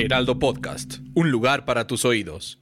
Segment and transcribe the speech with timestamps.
[0.00, 2.58] Heraldo Podcast, un lugar para tus oídos.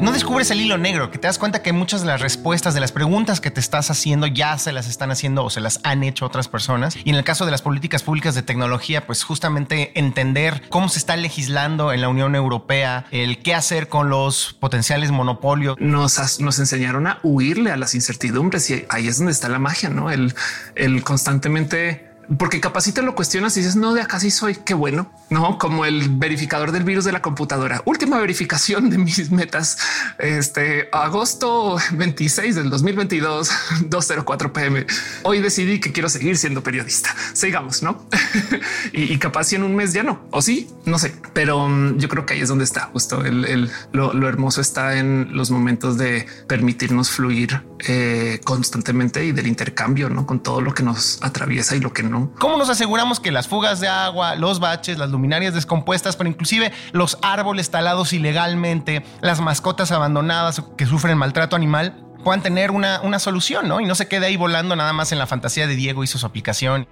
[0.00, 2.80] No descubres el hilo negro, que te das cuenta que muchas de las respuestas de
[2.80, 6.02] las preguntas que te estás haciendo ya se las están haciendo o se las han
[6.02, 6.96] hecho otras personas.
[7.04, 10.98] Y en el caso de las políticas públicas de tecnología, pues justamente entender cómo se
[10.98, 15.76] está legislando en la Unión Europea, el qué hacer con los potenciales monopolios.
[15.78, 19.88] Nos, nos enseñaron a huirle a las incertidumbres y ahí es donde está la magia,
[19.88, 20.10] ¿no?
[20.10, 20.34] El,
[20.74, 24.56] el constantemente porque capaz si te lo cuestionas y dices no de acá sí soy
[24.56, 27.82] qué bueno, no como el verificador del virus de la computadora.
[27.84, 29.78] Última verificación de mis metas.
[30.18, 33.50] Este agosto 26 del 2022,
[33.88, 34.86] 204 pm.
[35.22, 37.14] Hoy decidí que quiero seguir siendo periodista.
[37.32, 38.06] Sigamos, no?
[38.92, 42.08] y, capaz si en un mes ya no, o sí, no sé, pero um, yo
[42.08, 46.26] creo que ahí es donde está justo el, lo, hermoso está en los momentos de
[46.46, 51.80] permitirnos fluir eh, constantemente y del intercambio, no con todo lo que nos atraviesa y
[51.80, 55.54] lo que no ¿Cómo nos aseguramos que las fugas de agua, los baches, las luminarias
[55.54, 62.42] descompuestas, pero inclusive los árboles talados ilegalmente, las mascotas abandonadas que sufren maltrato animal, puedan
[62.42, 63.80] tener una, una solución, ¿no?
[63.80, 66.24] Y no se quede ahí volando nada más en la fantasía de Diego y su
[66.26, 66.88] aplicación.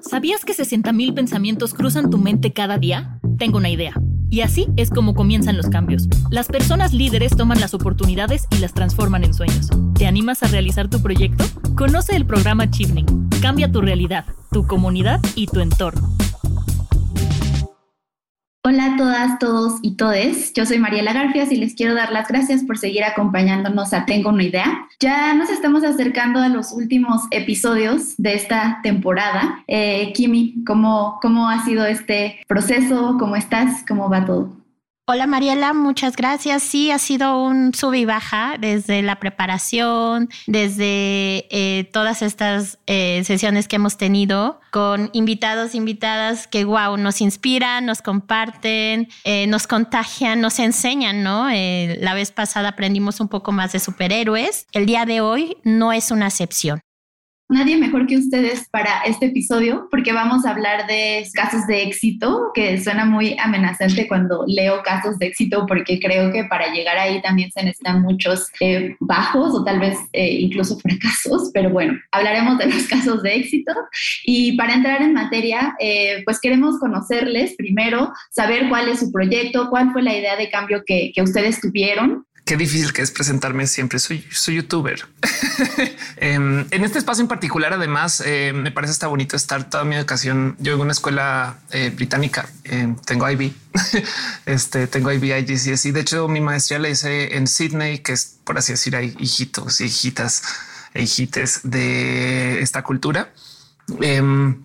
[0.00, 3.20] ¿Sabías que 60.000 pensamientos cruzan tu mente cada día?
[3.38, 3.94] Tengo una idea.
[4.30, 6.08] Y así es como comienzan los cambios.
[6.30, 9.70] Las personas líderes toman las oportunidades y las transforman en sueños.
[9.94, 11.44] ¿Te animas a realizar tu proyecto?
[11.76, 13.28] Conoce el programa Achieving.
[13.40, 16.10] Cambia tu realidad, tu comunidad y tu entorno.
[18.70, 20.52] Hola a todas, todos y todes.
[20.52, 24.28] Yo soy Mariela Garfias y les quiero dar las gracias por seguir acompañándonos a Tengo
[24.28, 24.86] una idea.
[25.00, 29.64] Ya nos estamos acercando a los últimos episodios de esta temporada.
[29.68, 33.16] Eh, Kimi, ¿cómo, ¿cómo ha sido este proceso?
[33.18, 33.86] ¿Cómo estás?
[33.88, 34.57] ¿Cómo va todo?
[35.10, 36.62] Hola Mariela, muchas gracias.
[36.62, 43.22] Sí, ha sido un sub y baja desde la preparación, desde eh, todas estas eh,
[43.24, 49.66] sesiones que hemos tenido con invitados, invitadas que, wow, nos inspiran, nos comparten, eh, nos
[49.66, 51.48] contagian, nos enseñan, ¿no?
[51.48, 54.66] la vez pasada aprendimos un poco más de superhéroes.
[54.72, 56.82] El día de hoy no es una excepción
[57.48, 62.50] nadie mejor que ustedes para este episodio porque vamos a hablar de casos de éxito,
[62.54, 67.22] que suena muy amenazante cuando leo casos de éxito porque creo que para llegar ahí
[67.22, 72.58] también se necesitan muchos eh, bajos o tal vez eh, incluso fracasos, pero bueno, hablaremos
[72.58, 73.72] de los casos de éxito.
[74.24, 79.68] Y para entrar en materia, eh, pues queremos conocerles primero, saber cuál es su proyecto,
[79.70, 83.66] cuál fue la idea de cambio que, que ustedes tuvieron qué difícil que es presentarme
[83.66, 83.98] siempre.
[83.98, 85.06] Soy, soy youtuber.
[86.20, 89.94] Em, en este espacio en particular, además, eh, me parece está bonito estar toda mi
[89.94, 90.56] educación.
[90.58, 93.52] Yo en una escuela eh, británica, em, tengo IB,
[94.46, 98.38] este, tengo IB, IGCS y de hecho mi maestría la hice en Sydney, que es
[98.42, 100.42] por así decir, hay hijitos hijitas
[100.94, 103.32] e hijites de esta cultura.
[104.00, 104.64] Em,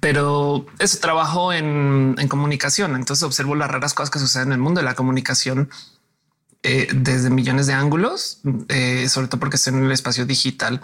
[0.00, 2.96] pero es trabajo en, en, comunicación.
[2.96, 5.68] Entonces observo las raras cosas que suceden en el mundo de la comunicación
[6.62, 10.80] eh, desde millones de ángulos, eh, sobre todo porque estoy en el espacio digital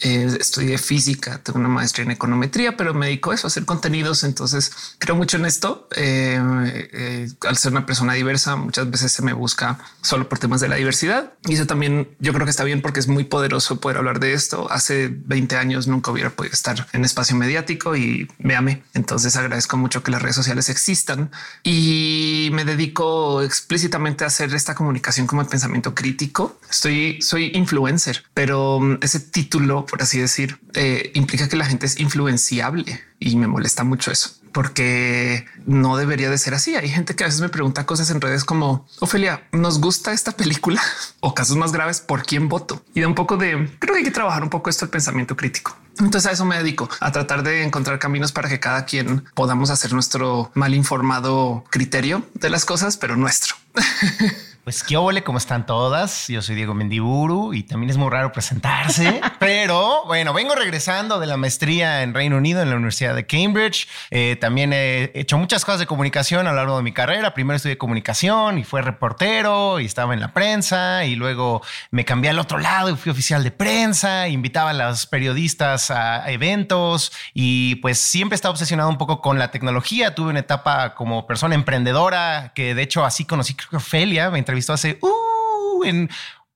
[0.00, 3.64] eh, estudié física, tengo una maestría en econometría, pero me dedico a eso, a hacer
[3.64, 4.22] contenidos.
[4.24, 5.88] Entonces creo mucho en esto.
[5.96, 10.60] Eh, eh, al ser una persona diversa, muchas veces se me busca solo por temas
[10.60, 11.32] de la diversidad.
[11.46, 14.34] Y eso también yo creo que está bien porque es muy poderoso poder hablar de
[14.34, 14.70] esto.
[14.70, 18.84] Hace 20 años nunca hubiera podido estar en espacio mediático y véame.
[18.94, 21.30] Entonces agradezco mucho que las redes sociales existan
[21.64, 26.60] y me dedico explícitamente a hacer esta comunicación como el pensamiento crítico.
[26.70, 31.86] Estoy, soy influencer, pero mm, ese título por así decir, eh, implica que la gente
[31.86, 36.74] es influenciable y me molesta mucho eso porque no debería de ser así.
[36.74, 40.32] Hay gente que a veces me pregunta cosas en redes como Ofelia, nos gusta esta
[40.32, 40.82] película
[41.20, 44.04] o casos más graves por quién voto y da un poco de creo que hay
[44.04, 45.76] que trabajar un poco esto el pensamiento crítico.
[46.00, 49.70] Entonces a eso me dedico a tratar de encontrar caminos para que cada quien podamos
[49.70, 53.56] hacer nuestro mal informado criterio de las cosas, pero nuestro.
[54.68, 56.28] Pues qué ole, ¿cómo están todas?
[56.28, 61.26] Yo soy Diego Mendiburu y también es muy raro presentarse, pero bueno, vengo regresando de
[61.26, 63.88] la maestría en Reino Unido en la Universidad de Cambridge.
[64.10, 67.32] Eh, también he hecho muchas cosas de comunicación a lo largo de mi carrera.
[67.32, 72.28] Primero estudié comunicación y fue reportero y estaba en la prensa y luego me cambié
[72.28, 77.76] al otro lado y fui oficial de prensa, invitaba a los periodistas a eventos y
[77.76, 80.14] pues siempre estaba obsesionado un poco con la tecnología.
[80.14, 84.38] Tuve una etapa como persona emprendedora que de hecho así conocí creo que Ofelia, me
[84.58, 86.08] visto hace uh, en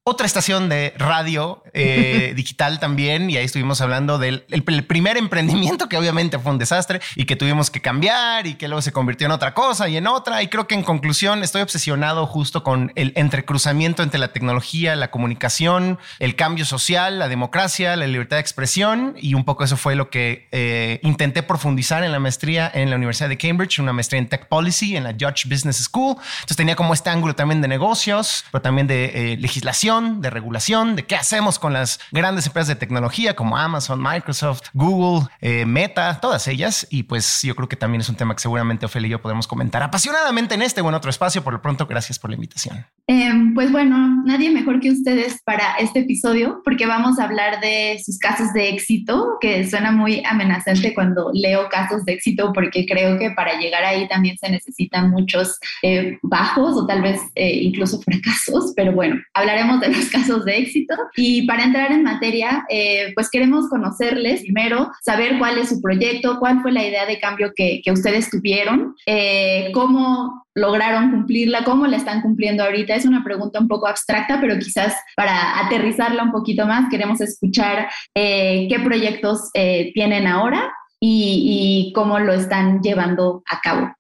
[0.04, 5.88] otra estación de radio eh, digital también y ahí estuvimos hablando del el, primer emprendimiento
[5.88, 9.26] que obviamente fue un desastre y que tuvimos que cambiar y que luego se convirtió
[9.26, 12.90] en otra cosa y en otra y creo que en conclusión estoy obsesionado justo con
[12.96, 18.40] el entrecruzamiento entre la tecnología, la comunicación, el cambio social, la democracia, la libertad de
[18.40, 22.90] expresión y un poco eso fue lo que eh, intenté profundizar en la maestría en
[22.90, 26.16] la Universidad de Cambridge, una maestría en Tech Policy en la Judge Business School.
[26.40, 30.97] Entonces tenía como este ángulo también de negocios, pero también de eh, legislación de regulación,
[30.97, 36.19] de qué hacemos con las grandes empresas de tecnología como Amazon, Microsoft, Google, eh, Meta,
[36.21, 36.87] todas ellas.
[36.91, 39.47] Y pues yo creo que también es un tema que seguramente Ofelia y yo podemos
[39.47, 41.44] comentar apasionadamente en este o en otro espacio.
[41.44, 42.87] Por lo pronto, gracias por la invitación.
[43.06, 48.00] Em, pues bueno, nadie mejor que ustedes para este episodio porque vamos a hablar de
[48.05, 53.19] sus casos de éxito, que suena muy amenazante cuando leo casos de éxito porque creo
[53.19, 58.00] que para llegar ahí también se necesitan muchos eh, bajos o tal vez eh, incluso
[58.00, 60.94] fracasos, pero bueno, hablaremos de los casos de éxito.
[61.17, 66.38] Y para entrar en materia, eh, pues queremos conocerles primero, saber cuál es su proyecto,
[66.38, 71.87] cuál fue la idea de cambio que, que ustedes tuvieron, eh, cómo lograron cumplirla, cómo
[71.87, 72.94] la están cumpliendo ahorita.
[72.94, 77.88] Es una pregunta un poco abstracta, pero quizás para aterrizarla un poquito más, queremos escuchar
[78.14, 83.93] eh, qué proyectos tienen ahora y, y cómo lo están llevando a cabo.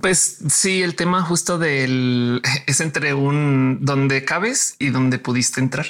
[0.00, 5.86] Pues sí, el tema justo del es entre un donde cabes y donde pudiste entrar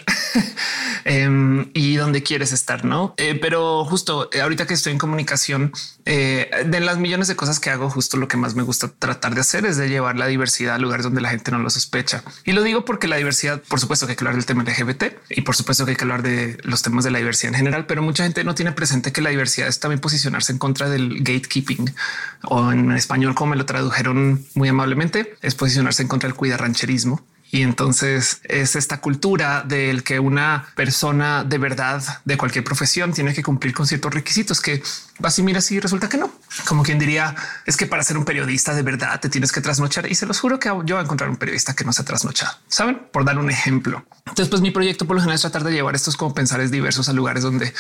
[1.05, 3.14] em, y donde quieres estar, no?
[3.19, 5.73] Eh, pero justo eh, ahorita que estoy en comunicación,
[6.06, 9.35] eh, de las millones de cosas que hago, justo lo que más me gusta tratar
[9.35, 12.25] de hacer es de llevar la diversidad a lugares donde la gente no lo sospecha.
[12.44, 15.05] Y lo digo porque la diversidad, por supuesto que hay que hablar del tema LGBT
[15.31, 17.87] y por supuesto que hay que hablar de los temas de la diversidad en general,
[17.87, 21.19] pero mucha gente no tiene presente que la diversidad es también posicionarse en contra del
[21.20, 21.94] gatekeeping
[22.43, 27.21] o en español, como me lo tradujeron muy amablemente, es posicionarse en contra del cuidarrancherismo
[27.55, 33.33] y entonces es esta cultura del que una persona de verdad de cualquier profesión tiene
[33.33, 34.83] que cumplir con ciertos requisitos que
[35.21, 36.33] vas y miras y resulta que no.
[36.67, 37.33] Como quien diría
[37.65, 40.41] es que para ser un periodista de verdad te tienes que trasnochar y se los
[40.41, 42.56] juro que yo voy a encontrar un periodista que no se ha trasnochado.
[42.67, 44.05] Saben, por dar un ejemplo.
[44.27, 47.09] Entonces, pues mi proyecto por lo general es tratar de llevar estos como pensares diversos
[47.09, 47.73] a lugares donde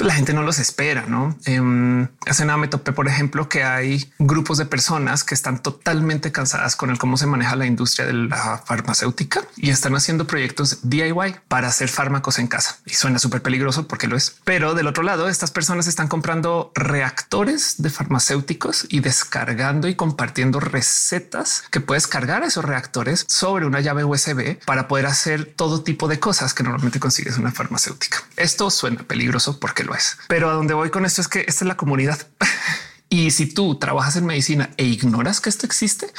[0.00, 1.04] la gente no los espera.
[1.06, 5.62] No em, hace nada me topé, por ejemplo, que hay grupos de personas que están
[5.62, 9.19] totalmente cansadas con el cómo se maneja la industria de la farmacéutica
[9.56, 12.78] y están haciendo proyectos DIY para hacer fármacos en casa.
[12.86, 14.36] Y suena súper peligroso porque lo es.
[14.44, 20.60] Pero del otro lado, estas personas están comprando reactores de farmacéuticos y descargando y compartiendo
[20.60, 26.08] recetas que puedes cargar esos reactores sobre una llave USB para poder hacer todo tipo
[26.08, 28.22] de cosas que normalmente consigues una farmacéutica.
[28.36, 30.16] Esto suena peligroso porque lo es.
[30.28, 32.26] Pero a donde voy con esto es que esta es la comunidad.
[33.08, 36.12] y si tú trabajas en medicina e ignoras que esto existe,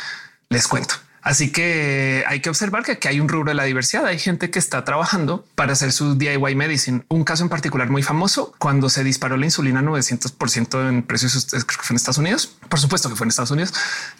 [0.50, 0.96] les cuento.
[1.22, 4.06] Así que hay que observar que aquí hay un rubro de la diversidad.
[4.06, 7.04] Hay gente que está trabajando para hacer su DIY medicine.
[7.10, 11.04] Un caso en particular muy famoso cuando se disparó la insulina 900 por ciento en
[11.04, 12.56] precios, creo que fue en Estados Unidos.
[12.70, 13.74] Por supuesto que fue en Estados Unidos.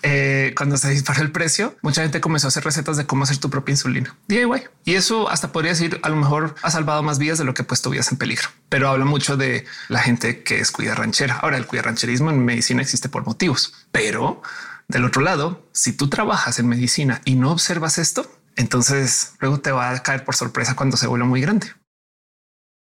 [0.04, 3.38] Eh, cuando se disparó el precio, mucha gente comenzó a hacer recetas de cómo hacer
[3.38, 4.64] tu propia insulina DIY.
[4.86, 7.64] Y eso hasta podría decir a lo mejor ha salvado más vidas de lo que
[7.64, 8.50] ha puesto vidas en peligro.
[8.70, 11.36] Pero habla mucho de la gente que es cuida ranchera.
[11.38, 14.42] Ahora el cuida rancherismo en medicina existe por motivos, pero
[14.92, 19.72] del otro lado, si tú trabajas en medicina y no observas esto, entonces luego te
[19.72, 21.68] va a caer por sorpresa cuando se vuelve muy grande.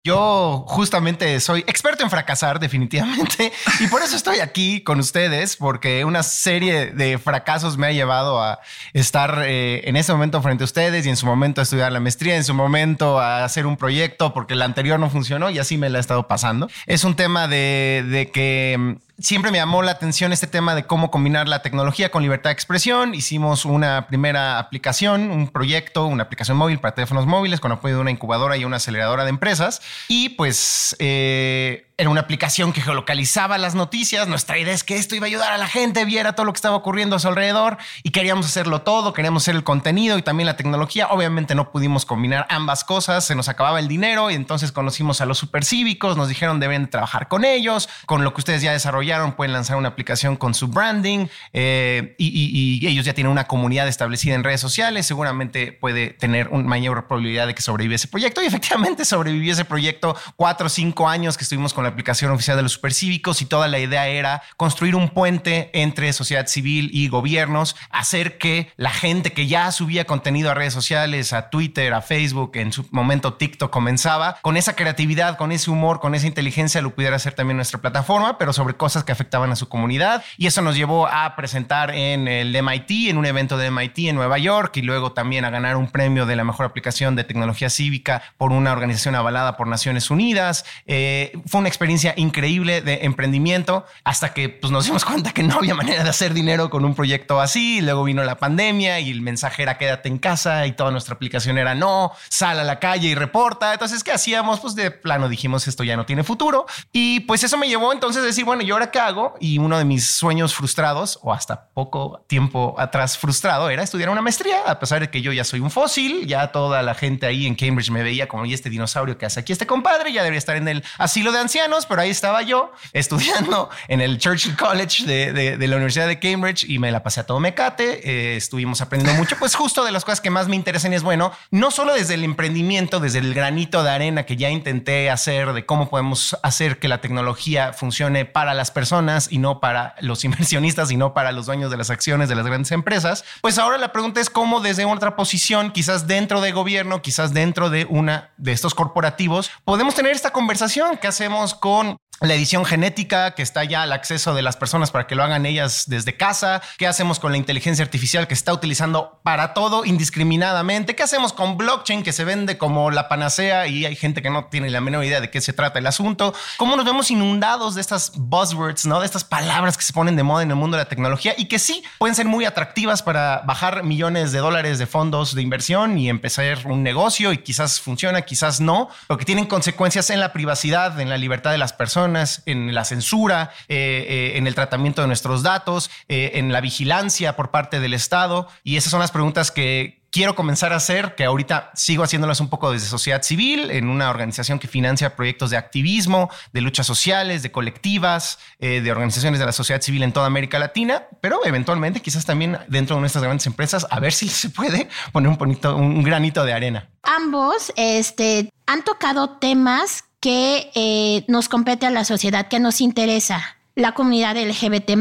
[0.06, 6.04] Yo justamente soy experto en fracasar definitivamente y por eso estoy aquí con ustedes porque
[6.04, 8.60] una serie de fracasos me ha llevado a
[8.92, 12.02] estar eh, en ese momento frente a ustedes y en su momento a estudiar la
[12.02, 15.78] maestría, en su momento a hacer un proyecto porque el anterior no funcionó y así
[15.78, 16.70] me la ha estado pasando.
[16.86, 20.86] Es un tema de, de que mm, siempre me llamó la atención este tema de
[20.86, 23.14] cómo combinar la tecnología con libertad de expresión.
[23.14, 28.02] Hicimos una primera aplicación, un proyecto, una aplicación móvil para teléfonos móviles con apoyo de
[28.02, 29.82] una incubadora y una aceleradora de empresas.
[30.08, 30.96] Y pues...
[31.00, 34.28] Eh, era una aplicación que geolocalizaba las noticias.
[34.28, 36.58] Nuestra idea es que esto iba a ayudar a la gente, viera todo lo que
[36.58, 40.48] estaba ocurriendo a su alrededor y queríamos hacerlo todo, queríamos hacer el contenido y también
[40.48, 41.08] la tecnología.
[41.08, 45.26] Obviamente no pudimos combinar ambas cosas, se nos acababa el dinero y entonces conocimos a
[45.26, 49.54] los supercívicos, nos dijeron deben trabajar con ellos, con lo que ustedes ya desarrollaron pueden
[49.54, 54.36] lanzar una aplicación con su branding eh, y, y ellos ya tienen una comunidad establecida
[54.36, 58.46] en redes sociales, seguramente puede tener una mayor probabilidad de que sobreviva ese proyecto y
[58.46, 62.64] efectivamente sobrevivió ese proyecto cuatro o cinco años que estuvimos con la aplicación oficial de
[62.64, 67.76] los supercívicos y toda la idea era construir un puente entre sociedad civil y gobiernos,
[67.90, 72.52] hacer que la gente que ya subía contenido a redes sociales, a Twitter, a Facebook,
[72.56, 76.94] en su momento TikTok comenzaba, con esa creatividad, con ese humor, con esa inteligencia lo
[76.96, 80.24] pudiera hacer también nuestra plataforma, pero sobre cosas que afectaban a su comunidad.
[80.38, 84.16] Y eso nos llevó a presentar en el MIT, en un evento de MIT en
[84.16, 87.70] Nueva York y luego también a ganar un premio de la mejor aplicación de tecnología
[87.70, 90.66] cívica por una organización avalada por Naciones Unidas.
[90.86, 95.56] Eh, fue una experiencia increíble de emprendimiento hasta que pues, nos dimos cuenta que no
[95.56, 97.82] había manera de hacer dinero con un proyecto así.
[97.82, 101.58] Luego vino la pandemia y el mensaje era quédate en casa y toda nuestra aplicación
[101.58, 103.74] era no, sal a la calle y reporta.
[103.74, 104.60] Entonces, ¿qué hacíamos?
[104.60, 106.66] Pues de plano dijimos esto ya no tiene futuro.
[106.92, 109.36] Y pues eso me llevó entonces a decir, bueno, ¿y ahora qué hago?
[109.40, 114.22] Y uno de mis sueños frustrados, o hasta poco tiempo atrás frustrado, era estudiar una
[114.22, 117.48] maestría, a pesar de que yo ya soy un fósil, ya toda la gente ahí
[117.48, 120.40] en Cambridge me veía como, y este dinosaurio que hace aquí este compadre, ya debería
[120.40, 125.06] estar en el asilo de ancianos, pero ahí estaba yo estudiando en el Churchill College
[125.06, 128.82] de, de, la Universidad de Cambridge y me la pasé a todo mecate, eh, estuvimos
[128.82, 131.94] aprendiendo mucho, pues justo de las cosas que más me interesan es, bueno, no solo
[131.94, 136.38] desde el emprendimiento, desde el granito de arena que ya intenté hacer de cómo podemos
[136.44, 141.14] hacer que la tecnología funcione para las personas y no para los inversionistas y no
[141.14, 144.30] para los dueños de las acciones de las grandes empresas, pues ahora la pregunta es
[144.30, 149.50] cómo desde otra posición, quizás dentro de gobierno, quizás dentro de una de estos corporativos,
[149.66, 150.98] podemos tener esta conversación.
[150.98, 155.08] Que hacemos con la edición genética que está ya al acceso de las personas para
[155.08, 159.20] que lo hagan ellas desde casa, qué hacemos con la inteligencia artificial que está utilizando
[159.24, 163.96] para todo indiscriminadamente, qué hacemos con blockchain que se vende como la panacea y hay
[163.96, 166.86] gente que no tiene la menor idea de qué se trata el asunto, cómo nos
[166.86, 169.00] vemos inundados de estas buzzwords, ¿no?
[169.00, 171.46] de estas palabras que se ponen de moda en el mundo de la tecnología y
[171.46, 175.98] que sí pueden ser muy atractivas para bajar millones de dólares de fondos de inversión
[175.98, 180.32] y empezar un negocio y quizás funciona, quizás no, pero que tienen consecuencias en la
[180.32, 185.02] privacidad, en la libertad de las personas en la censura, eh, eh, en el tratamiento
[185.02, 188.48] de nuestros datos, eh, en la vigilancia por parte del Estado.
[188.64, 192.50] Y esas son las preguntas que quiero comenzar a hacer, que ahorita sigo haciéndolas un
[192.50, 197.42] poco desde sociedad civil, en una organización que financia proyectos de activismo, de luchas sociales,
[197.42, 202.26] de colectivas, de organizaciones de la sociedad civil en toda América Latina, pero eventualmente quizás
[202.26, 206.46] también dentro de nuestras grandes empresas, a ver si se puede poner un, un granito
[206.46, 206.90] de arena.
[207.02, 213.58] Ambos este, han tocado temas que eh, nos compete a la sociedad, que nos interesa.
[213.76, 214.92] La comunidad LGBT,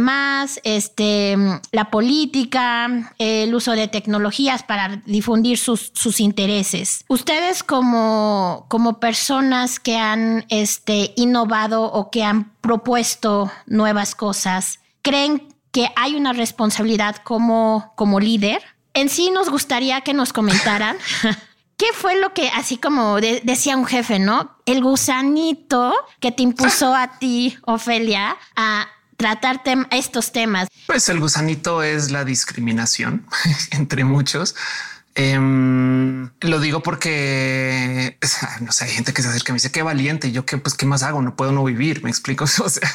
[0.65, 1.37] este,
[1.71, 7.05] la política, el uso de tecnologías para difundir sus, sus intereses.
[7.07, 15.55] Ustedes, como, como personas que han este, innovado o que han propuesto nuevas cosas, ¿creen
[15.71, 18.61] que hay una responsabilidad como, como líder?
[18.93, 20.97] En sí, nos gustaría que nos comentaran.
[21.77, 24.57] ¿Qué fue lo que, así como decía un jefe, ¿no?
[24.67, 28.87] El gusanito que te impuso a ti, Ofelia, a
[29.17, 30.69] tratar estos temas.
[30.87, 33.27] Pues el gusanito es la discriminación
[33.71, 34.55] entre muchos.
[35.15, 38.17] Em, lo digo porque
[38.63, 40.29] no sé, hay gente que se acerca y me dice qué valiente.
[40.29, 42.03] Y yo que pues qué más hago, no puedo no vivir.
[42.03, 42.45] Me explico.
[42.63, 42.89] O sea,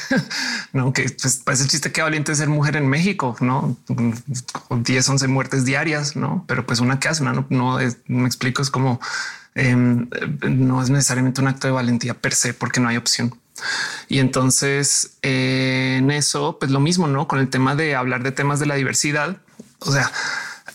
[0.74, 3.78] no que pues parece chiste que valiente ser mujer en México, no
[4.70, 8.62] 10, 11 muertes diarias, no, pero pues una que hace, no, no, me explico.
[8.62, 9.00] Es como
[9.56, 10.08] em,
[10.42, 13.36] no es necesariamente un acto de valentía per se, porque no hay opción.
[14.08, 18.60] Y entonces en eso, pues lo mismo, no con el tema de hablar de temas
[18.60, 19.38] de la diversidad.
[19.80, 20.12] O sea,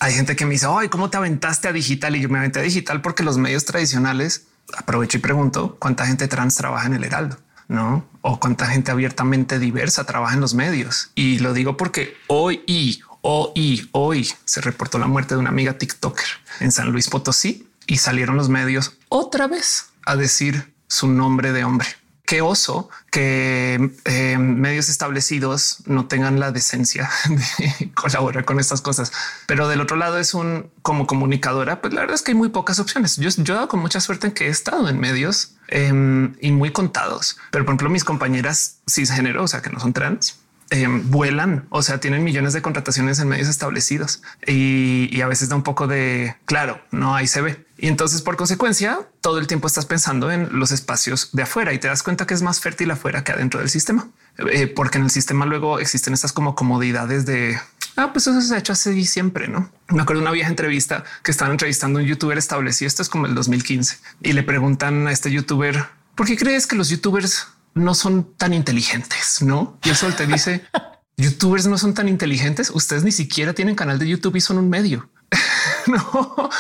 [0.03, 2.17] hay gente que me dice, ay, ¿cómo te aventaste a digital?
[2.17, 6.27] Y yo me aventé a digital porque los medios tradicionales, aprovecho y pregunto, ¿cuánta gente
[6.27, 7.39] trans trabaja en el Heraldo?
[7.69, 8.05] ¿No?
[8.21, 11.13] O cuánta gente abiertamente diversa trabaja en los medios.
[11.15, 15.79] Y lo digo porque hoy y hoy, hoy se reportó la muerte de una amiga
[15.79, 16.27] TikToker
[16.59, 21.63] en San Luis Potosí y salieron los medios otra vez a decir su nombre de
[21.63, 21.87] hombre
[22.25, 27.11] qué oso que eh, medios establecidos no tengan la decencia
[27.59, 29.13] de colaborar con estas cosas.
[29.47, 32.49] Pero del otro lado es un como comunicadora, pues la verdad es que hay muy
[32.49, 33.17] pocas opciones.
[33.17, 36.71] Yo, he dado con mucha suerte en que he estado en medios em, y muy
[36.71, 40.42] contados, pero por ejemplo mis compañeras cisgénero, o sea que no son trans,
[40.73, 45.57] eh, vuelan, o sea, tienen millones de contrataciones en medios establecidos y, a veces da
[45.57, 47.67] un poco de claro, no ahí se ve.
[47.77, 51.79] Y entonces, por consecuencia, todo el tiempo estás pensando en los espacios de afuera y
[51.79, 55.05] te das cuenta que es más fértil afuera que adentro del sistema, eh, porque en
[55.05, 57.61] el sistema luego existen estas como comodidades de
[57.95, 59.71] Ah, pues eso se ha hecho así siempre, ¿no?
[59.89, 63.27] Me acuerdo una vieja entrevista que estaban entrevistando a un youtuber establecido, esto es como
[63.27, 67.95] el 2015, y le preguntan a este youtuber, ¿por qué crees que los youtubers no
[67.95, 69.43] son tan inteligentes?
[69.43, 69.79] No?
[69.85, 70.65] Y eso te dice,
[71.17, 74.69] youtubers no son tan inteligentes, ustedes ni siquiera tienen canal de YouTube y son un
[74.69, 75.09] medio.
[75.87, 76.51] no.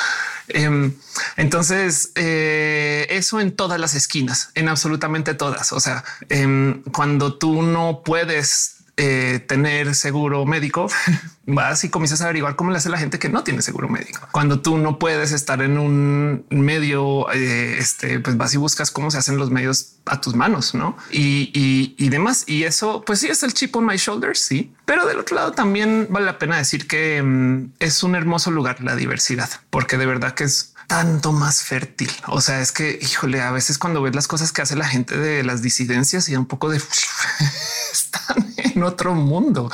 [0.48, 0.94] Em,
[1.36, 5.72] entonces, eh, eso en todas las esquinas, en absolutamente todas.
[5.72, 10.86] O sea, em, cuando tú no puedes eh, tener seguro médico,
[11.46, 14.20] vas y comienzas a averiguar cómo le hace la gente que no tiene seguro médico.
[14.32, 19.10] Cuando tú no puedes estar en un medio, eh, este, pues vas y buscas cómo
[19.10, 20.96] se hacen los medios a tus manos, ¿no?
[21.10, 21.50] Y,
[21.96, 22.44] y, demás.
[22.46, 24.74] Y eso, pues sí, es el chip on my shoulders, sí.
[24.84, 28.82] Pero del otro lado también vale la pena decir que mm, es un hermoso lugar
[28.82, 32.10] la diversidad, porque de verdad que es tanto más fértil.
[32.26, 35.16] O sea, es que, híjole, a veces cuando ves las cosas que hace la gente
[35.16, 36.76] de las disidencias y un poco de
[37.92, 39.70] están en otro mundo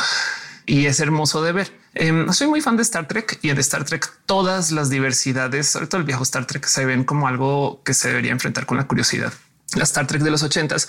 [0.64, 1.76] y es hermoso de ver.
[1.94, 5.88] Em, soy muy fan de Star Trek y en Star Trek todas las diversidades, sobre
[5.88, 8.86] todo el viejo Star Trek, se ven como algo que se debería enfrentar con la
[8.86, 9.32] curiosidad.
[9.74, 10.88] La Star Trek de los ochentas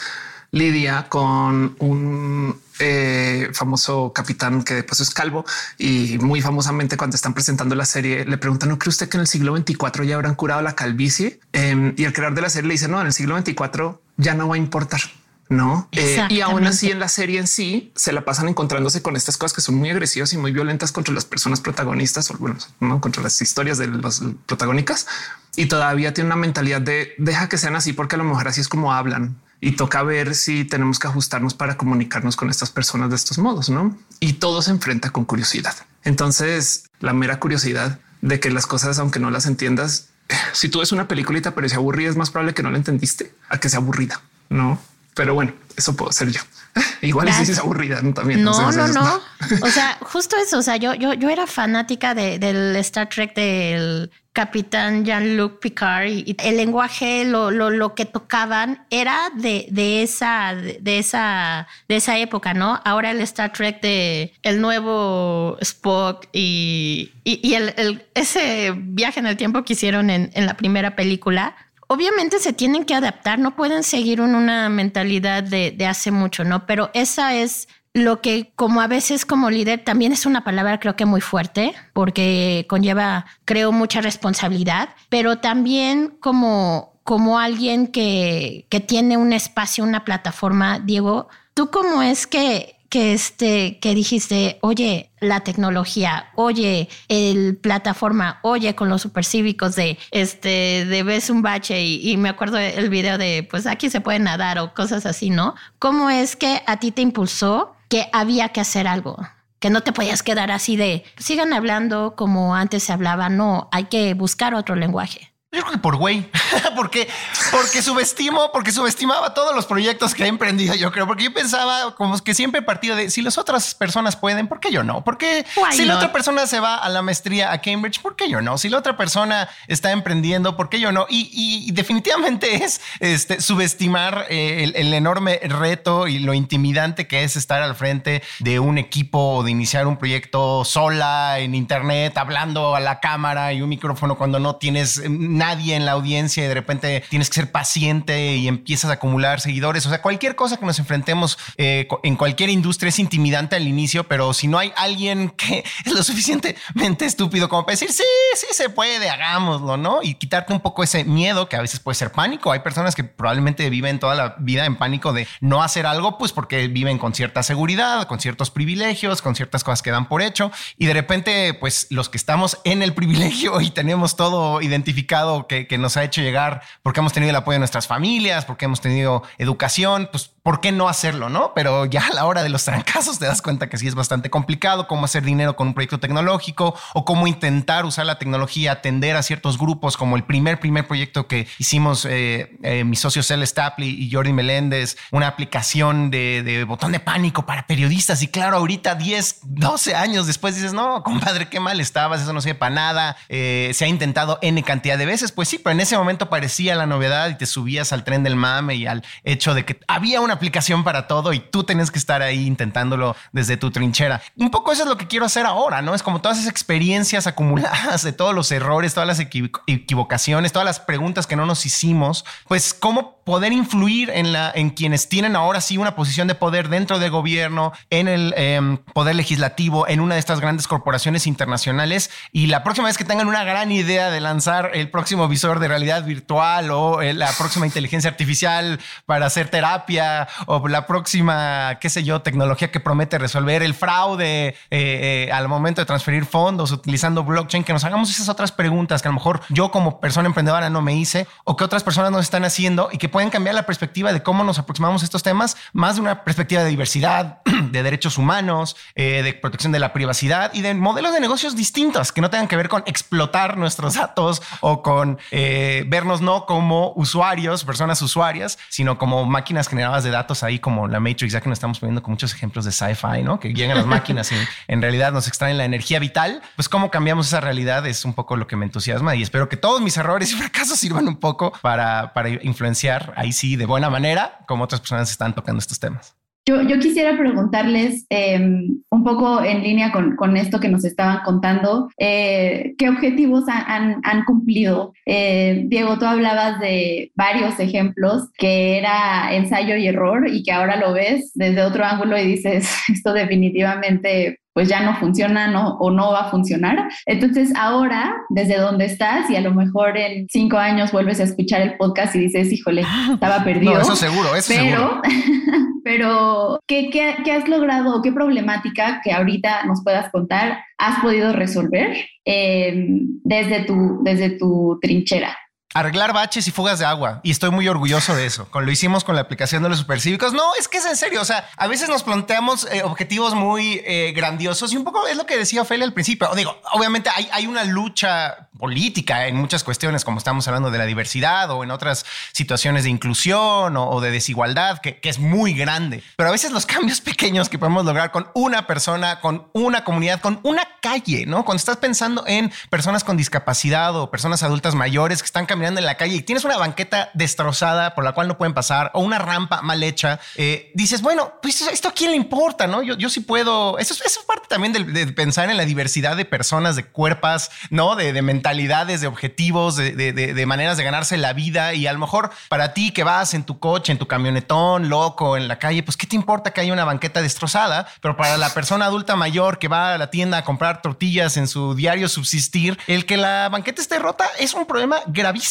[0.51, 5.45] lidia con un eh, famoso capitán que después es calvo
[5.77, 9.21] y muy famosamente cuando están presentando la serie le preguntan, ¿no cree usted que en
[9.21, 11.39] el siglo 24 ya habrán curado la calvicie?
[11.53, 14.33] Em, y el creador de la serie le dice, no, en el siglo 24 ya
[14.33, 15.01] no va a importar
[15.49, 15.89] no?
[15.91, 19.35] Eh, y aún así en la serie en sí se la pasan encontrándose con estas
[19.35, 23.01] cosas que son muy agresivas y muy violentas contra las personas protagonistas o bueno, no
[23.01, 25.07] contra las historias de los protagonistas
[25.55, 28.61] y todavía tiene una mentalidad de deja que sean así porque a lo mejor así
[28.61, 33.09] es como hablan y toca ver si tenemos que ajustarnos para comunicarnos con estas personas
[33.09, 33.97] de estos modos, no?
[34.19, 35.75] Y todo se enfrenta con curiosidad.
[36.03, 40.09] Entonces la mera curiosidad de que las cosas, aunque no las entiendas,
[40.53, 42.77] si tú ves una película y te parece aburrida, es más probable que no la
[42.77, 44.79] entendiste a que sea aburrida, no?
[45.19, 46.39] pero bueno, eso puedo ser yo.
[47.01, 48.13] Igual es aburrida ¿no?
[48.13, 48.43] también.
[48.43, 49.21] No, no, no.
[49.61, 50.57] o sea, justo eso.
[50.57, 56.07] O sea, yo, yo, yo era fanática de, del Star Trek del capitán Jean-Luc Picard
[56.07, 61.95] y el lenguaje, lo, lo, lo, que tocaban era de, de esa, de esa, de
[61.97, 62.79] esa época, ¿no?
[62.85, 69.25] Ahora el Star Trek de el nuevo Spock y, y, el, el, ese viaje en
[69.25, 71.55] el tiempo que hicieron en, en la primera película
[71.89, 76.65] obviamente se tienen que adaptar, no pueden seguir una mentalidad de, hace mucho, ¿no?
[76.65, 80.95] Pero esa es lo que como a veces como líder también es una palabra creo
[80.95, 88.79] que muy fuerte porque conlleva creo mucha responsabilidad, pero también como como alguien que, que
[88.79, 95.11] tiene un espacio, una plataforma, Diego, ¿tú cómo es que que este, que dijiste, oye,
[95.19, 101.83] la tecnología, oye, el plataforma, oye, con los supercívicos de, este, de ves un bache
[101.83, 105.55] y, me acuerdo el video de, pues aquí se puede nadar o cosas así, ¿no?
[105.77, 109.17] ¿Cómo es que a ti te impulsó que había que hacer algo?
[109.59, 113.85] Que no te podías quedar así de, sigan hablando como antes se hablaba, no, hay
[113.85, 115.31] que buscar otro lenguaje.
[115.51, 116.29] Yo creo que por güey,
[116.75, 117.07] porque,
[117.49, 121.95] porque subestimo, porque subestimaba todos los proyectos que he emprendido, yo creo, porque yo pensaba
[121.95, 125.03] como que siempre partido de si las otras personas pueden, ¿por qué yo no?
[125.03, 128.43] Porque si la otra persona se va a la maestría a Cambridge, ¿por qué yo
[128.43, 128.59] no?
[128.59, 131.07] Si la otra persona está emprendiendo, ¿por qué yo no?
[131.09, 137.35] Y, definitivamente es este, subestimar eh, el, el, enorme reto y lo intimidante que es
[137.35, 142.75] estar al frente de un equipo o de iniciar un proyecto sola en internet, hablando
[142.75, 145.01] a la cámara y un micrófono cuando no tienes
[145.39, 149.41] nadie en la audiencia y de repente tienes que ser paciente y empiezas a acumular
[149.41, 149.85] seguidores.
[149.85, 154.07] O sea, cualquier cosa que nos enfrentemos eh, en cualquier industria es intimidante al inicio,
[154.07, 158.03] pero si no hay alguien que es lo suficientemente estúpido como para decir, sí,
[158.35, 159.99] sí se puede, hagámoslo, ¿no?
[160.03, 162.51] Y quitarte un poco ese miedo que a veces puede ser pánico.
[162.51, 166.31] Hay personas que probablemente viven toda la vida en pánico de no hacer algo, pues
[166.31, 170.51] porque viven con cierta seguridad, con ciertos privilegios, con ciertas cosas que dan por hecho.
[170.77, 175.67] Y de repente, pues los que estamos en el privilegio y tenemos todo identificado, que,
[175.77, 179.23] nos ha hecho llegar porque hemos tenido el apoyo de nuestras familias, porque hemos tenido
[179.37, 181.29] educación, pues ¿por qué no hacerlo?
[181.29, 183.95] No, pero ya a la hora de los trancazos te das cuenta que sí es
[183.95, 188.73] bastante complicado cómo hacer dinero con un proyecto tecnológico o cómo intentar usar la tecnología,
[188.73, 193.27] atender a ciertos grupos, como el primer, primer proyecto que hicimos eh, eh, mis socios
[193.27, 198.21] Cel Stapley y Jordi Meléndez, una aplicación de, botón de pánico para periodistas.
[198.21, 202.41] Y claro, ahorita 10, 12 años después dices, no, compadre, qué mal estabas, eso no
[202.41, 203.17] sirve para nada.
[203.27, 206.75] Eh, se ha intentado N cantidad de veces pues sí, pero en ese momento parecía
[206.75, 210.21] la novedad y te subías al tren del mame y al hecho de que había
[210.21, 214.21] una aplicación para todo y tú tienes que estar ahí intentándolo desde tu trinchera.
[214.35, 215.93] Un poco eso es lo que quiero hacer ahora, ¿no?
[215.93, 220.79] Es como todas esas experiencias acumuladas de todos los errores, todas las equivocaciones, todas las
[220.79, 225.61] preguntas que no nos hicimos, pues cómo poder influir en, la, en quienes tienen ahora
[225.61, 230.15] sí una posición de poder dentro del gobierno, en el em, poder legislativo, en una
[230.15, 232.09] de estas grandes corporaciones internacionales.
[232.31, 235.67] Y la próxima vez que tengan una gran idea de lanzar el próximo visor de
[235.67, 241.91] realidad virtual o eh, la próxima inteligencia artificial para hacer terapia o la próxima, qué
[241.91, 246.71] sé yo, tecnología que promete resolver el fraude eh, eh, al momento de transferir fondos
[246.71, 250.25] utilizando blockchain, que nos hagamos esas otras preguntas que a lo mejor yo como persona
[250.25, 253.55] emprendedora no me hice o que otras personas nos están haciendo y que pueden cambiar
[253.55, 257.41] la perspectiva de cómo nos aproximamos a estos temas, más de una perspectiva de diversidad,
[257.71, 262.13] de derechos humanos, eh, de protección de la privacidad y de modelos de negocios distintos
[262.13, 266.93] que no tengan que ver con explotar nuestros datos o con eh, vernos no como
[266.95, 271.49] usuarios, personas usuarias, sino como máquinas generadas de datos ahí como la Matrix, ya que
[271.49, 273.39] nos estamos poniendo con muchos ejemplos de sci-fi, ¿no?
[273.39, 274.35] Que llegan las máquinas y
[274.67, 276.41] en realidad nos extraen la energía vital.
[276.55, 279.57] Pues cómo cambiamos esa realidad es un poco lo que me entusiasma y espero que
[279.57, 283.89] todos mis errores y fracasos sirvan un poco para, para influenciar ahí sí de buena
[283.89, 286.15] manera como otras personas están tocando estos temas.
[286.45, 291.19] Yo, yo quisiera preguntarles em, un poco en línea con, con, esto que nos estaban
[291.23, 294.93] contando, eh, ¿qué objetivos han, han, cumplido?
[295.05, 300.77] Eh, Diego, tú hablabas de varios ejemplos que era ensayo y error y que ahora
[300.77, 305.77] lo ves desde otro ángulo y dices, esto definitivamente pues ya no funciona ¿no?
[305.79, 306.89] o no va a funcionar.
[307.05, 311.61] Entonces ahora, desde donde estás y a lo mejor en cinco años vuelves a escuchar
[311.61, 312.83] el podcast y dices, híjole,
[313.13, 313.73] estaba perdido.
[313.73, 315.01] No, eso seguro, eso pero, seguro.
[315.83, 320.99] pero, ¿qué, qué, qué has logrado o qué problemática que ahorita nos puedas contar has
[320.99, 322.85] podido resolver eh,
[323.23, 325.37] desde, tu, desde tu trinchera?
[325.73, 327.19] Arreglar baches y fugas de agua.
[327.23, 328.49] Y estoy muy orgulloso de eso.
[328.49, 330.33] Con lo hicimos con la aplicación de los supercívicos.
[330.33, 331.21] No, es que es en serio.
[331.21, 335.15] O sea, a veces nos planteamos eh, objetivos muy eh, grandiosos y un poco es
[335.15, 336.29] lo que decía Ophelia al principio.
[336.35, 340.85] Digo, obviamente hay, hay, una lucha política en muchas cuestiones, como estamos hablando de la
[340.85, 346.03] diversidad o en otras situaciones de inclusión o, de desigualdad, que, que, es muy grande.
[346.17, 350.19] Pero a veces los cambios pequeños que podemos lograr con una persona, con una comunidad,
[350.19, 351.45] con una calle, ¿no?
[351.45, 355.85] Cuando estás pensando en personas con discapacidad o personas adultas mayores que están caminando en
[355.85, 359.19] la calle y tienes una banqueta destrozada por la cual no pueden pasar o una
[359.19, 362.81] rampa mal hecha, eh, dices, bueno, pues esto a quién le importa, ¿no?
[362.81, 366.77] Yo, yo sí puedo, eso, es parte también de, pensar en la diversidad de personas,
[366.77, 367.97] de cuerpos, ¿no?
[367.97, 372.29] De, mentalidades, de objetivos, de, de, maneras de ganarse la vida y a lo mejor
[372.47, 375.97] para ti que vas en tu coche, en tu camionetón, loco, en la calle, pues
[375.97, 377.85] ¿qué te importa que haya una banqueta destrozada?
[378.01, 381.49] Pero para la persona adulta mayor que va a la tienda a comprar tortillas en
[381.49, 385.48] su diario subsistir, el que la banqueta esté rota es un problema gravísimo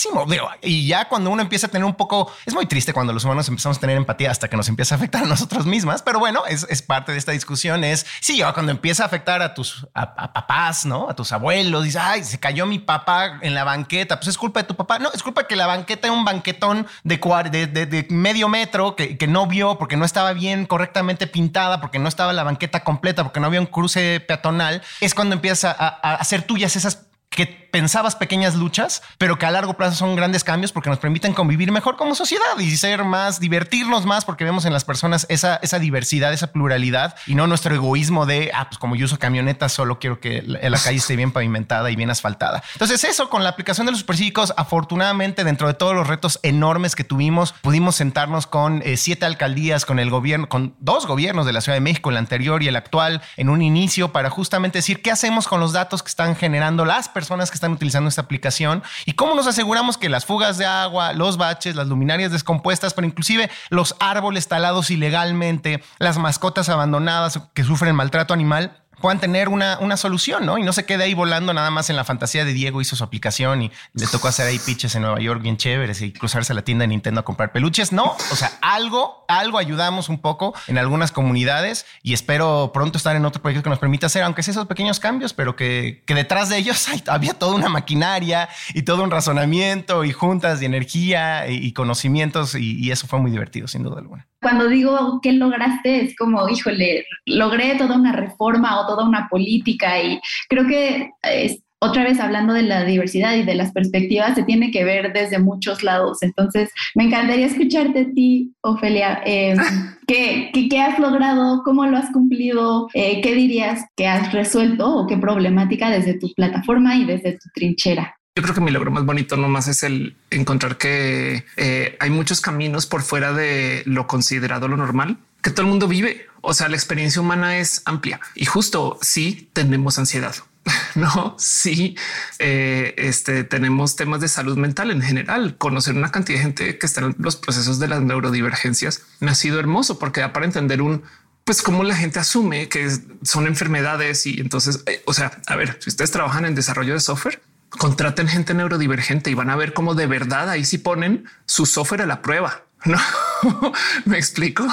[0.62, 3.48] y ya cuando uno empieza a tener un poco, es muy triste cuando los humanos
[3.48, 6.44] empezamos a tener empatía hasta que nos empieza a afectar a nosotros mismas, pero bueno,
[6.46, 7.84] es, es parte de esta discusión.
[7.84, 12.00] Es sí, cuando empieza a afectar a tus a, papás, no a tus abuelos, dices,
[12.02, 14.98] ay, se cayó mi papá en la banqueta, pues es culpa de tu papá.
[14.98, 17.18] No, es culpa que la banqueta es un banquetón de,
[17.50, 21.98] de, de, medio metro que, que no vio porque no estaba bien correctamente pintada, porque
[21.98, 24.82] no estaba la banqueta completa, porque no había un cruce peatonal.
[25.00, 29.50] Es cuando empieza a, a hacer tuyas esas que pensabas pequeñas luchas, pero que a
[29.50, 33.40] largo plazo son grandes cambios porque nos permiten convivir mejor como sociedad y ser más,
[33.40, 37.74] divertirnos más porque vemos en las personas esa, esa diversidad, esa pluralidad y no nuestro
[37.74, 41.32] egoísmo de, ah, pues como yo uso camionetas, solo quiero que la, calle esté bien
[41.32, 42.62] pavimentada y bien asfaltada.
[42.74, 46.94] Entonces eso, con la aplicación de los supercívicos, afortunadamente dentro de todos los retos enormes
[46.94, 51.52] que tuvimos, pudimos sentarnos con eh, siete alcaldías, con el gobierno, con dos gobiernos de
[51.52, 55.02] la Ciudad de México, el anterior y el actual, en un inicio para justamente decir
[55.02, 58.82] qué hacemos con los datos que están generando las personas que están utilizando esta aplicación
[59.04, 63.06] y cómo nos aseguramos que las fugas de agua, los baches, las luminarias descompuestas, pero
[63.06, 69.78] inclusive los árboles talados ilegalmente, las mascotas abandonadas que sufren maltrato animal, puedan tener una,
[69.80, 70.58] una, solución, ¿no?
[70.58, 73.04] Y no se quede ahí volando nada más en la fantasía de Diego hizo su
[73.04, 76.62] aplicación y le tocó hacer ahí pitches en Nueva York bien chéveres y cruzarse la
[76.62, 77.92] tienda de Nintendo a comprar peluches.
[77.92, 83.16] No, o sea, algo, algo ayudamos un poco en algunas comunidades y espero pronto estar
[83.16, 86.14] en otro proyecto que nos permita hacer, aunque sea esos pequeños cambios, pero que, que
[86.14, 91.48] detrás de ellos había toda una maquinaria y todo un razonamiento y juntas de energía
[91.48, 94.27] y, conocimientos y eso fue muy divertido, sin duda alguna.
[94.40, 100.00] Cuando digo qué lograste, es como, híjole, logré toda una reforma o toda una política
[100.02, 104.42] y creo que es, otra vez hablando de la diversidad y de las perspectivas, se
[104.42, 106.22] tiene que ver desde muchos lados.
[106.22, 109.22] Entonces, me encantaría escucharte a ti, Ofelia.
[109.24, 109.54] Eh,
[110.06, 111.62] ¿qué, qué, has logrado?
[111.64, 112.88] ¿Cómo lo has cumplido?
[112.94, 117.48] Eh, ¿Qué dirías que has resuelto o qué problemática desde tu plataforma y desde tu
[117.54, 118.17] trinchera?
[118.38, 122.40] Yo creo que mi logro más bonito nomás es el encontrar que eh, hay muchos
[122.40, 126.28] caminos por fuera de lo considerado lo normal que todo el mundo vive.
[126.40, 130.36] O sea, la experiencia humana es amplia y justo si tenemos ansiedad.
[130.94, 131.96] No, sí,
[132.38, 135.56] eh, este, tenemos temas de salud mental en general.
[135.58, 139.34] Conocer una cantidad de gente que está en los procesos de las neurodivergencias me ha
[139.34, 141.02] sido hermoso porque da para entender un
[141.42, 142.88] pues cómo la gente asume que
[143.22, 147.00] son enfermedades y entonces, eh, o sea, a ver, si ustedes trabajan en desarrollo de
[147.00, 151.66] software, contraten gente neurodivergente y van a ver cómo de verdad ahí sí ponen su
[151.66, 152.64] software a la prueba.
[152.84, 152.98] No
[154.04, 154.66] me explico.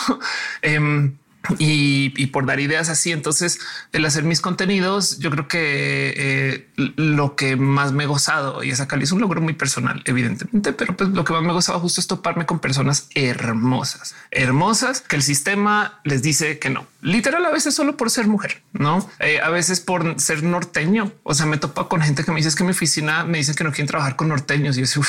[0.61, 1.17] Em,
[1.57, 3.11] y, por dar ideas así.
[3.11, 3.59] Entonces,
[3.93, 8.71] el hacer mis contenidos, yo creo que eh, lo que más me he gozado y
[8.71, 11.53] esa Cali es un logro muy personal, evidentemente, pero pues lo que más me he
[11.53, 16.85] gozado justo es toparme con personas hermosas, hermosas que el sistema les dice que no.
[17.01, 21.11] Literal, a veces solo por ser mujer, no eh, a veces por ser norteño.
[21.23, 23.63] O sea, me topa con gente que me dice que mi oficina me dicen que
[23.63, 25.01] no quieren trabajar con norteños y yo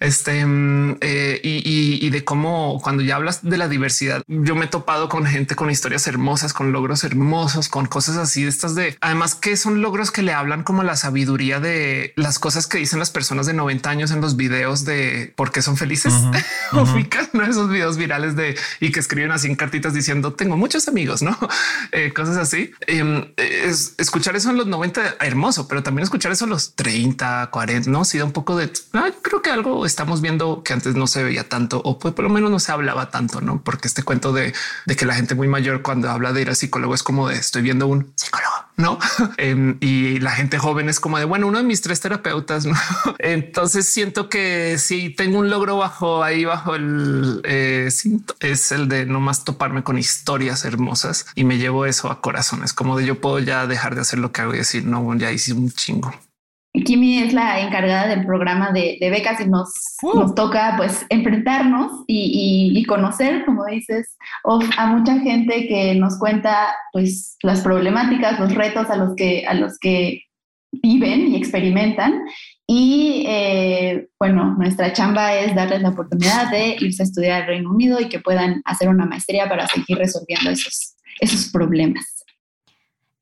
[0.00, 4.68] este mm, eh, y, de cómo cuando ya hablas de la diversidad, yo me he
[4.68, 8.96] topado con gente con historias hermosas, con logros hermosos, con cosas así de estas de
[9.00, 12.98] además que son logros que le hablan como la sabiduría de las cosas que dicen
[12.98, 16.12] las personas de 90 años en los videos de por qué son felices.
[16.12, 16.30] Uh
[17.32, 17.44] ¿no?
[17.44, 21.36] esos videos virales de y que escriben así en cartitas diciendo tengo muchos amigos, no
[21.92, 22.72] eh, cosas así.
[22.86, 27.50] Em, es, escuchar eso en los 90 hermoso, pero también escuchar eso en los 30,
[27.50, 28.04] 40, no?
[28.04, 31.22] Si da un poco de ah, creo que algo estamos viendo que antes no se
[31.22, 33.62] veía tanto o pues por lo menos no se hablaba tanto, no?
[33.62, 34.52] Porque este cuento de,
[34.98, 37.62] que la gente muy mayor cuando habla de ir a psicólogo es como de estoy
[37.62, 38.98] viendo un psicólogo, no?
[39.36, 42.66] Em, y la gente joven es como de bueno, uno de mis tres terapeutas.
[42.66, 42.74] ¿no?
[43.20, 47.88] Entonces siento que si tengo un logro bajo ahí bajo el eh,
[48.40, 52.72] es el de no más toparme con historias hermosas y me llevo eso a corazones
[52.72, 55.30] como de yo puedo ya dejar de hacer lo que hago y decir no, ya
[55.30, 56.12] hice un chingo.
[56.72, 60.20] Kimi es la encargada del programa de, becas y nos, uh.
[60.20, 67.36] nos toca pues enfrentarnos y, conocer, como dices, a mucha gente que nos cuenta pues
[67.42, 70.22] las problemáticas, los retos a los que, a los que
[70.72, 72.22] viven y experimentan.
[72.66, 77.70] Y eh, bueno, nuestra chamba es darles la oportunidad de irse a estudiar al Reino
[77.70, 82.24] Unido y que puedan hacer una maestría para seguir resolviendo esos, esos problemas.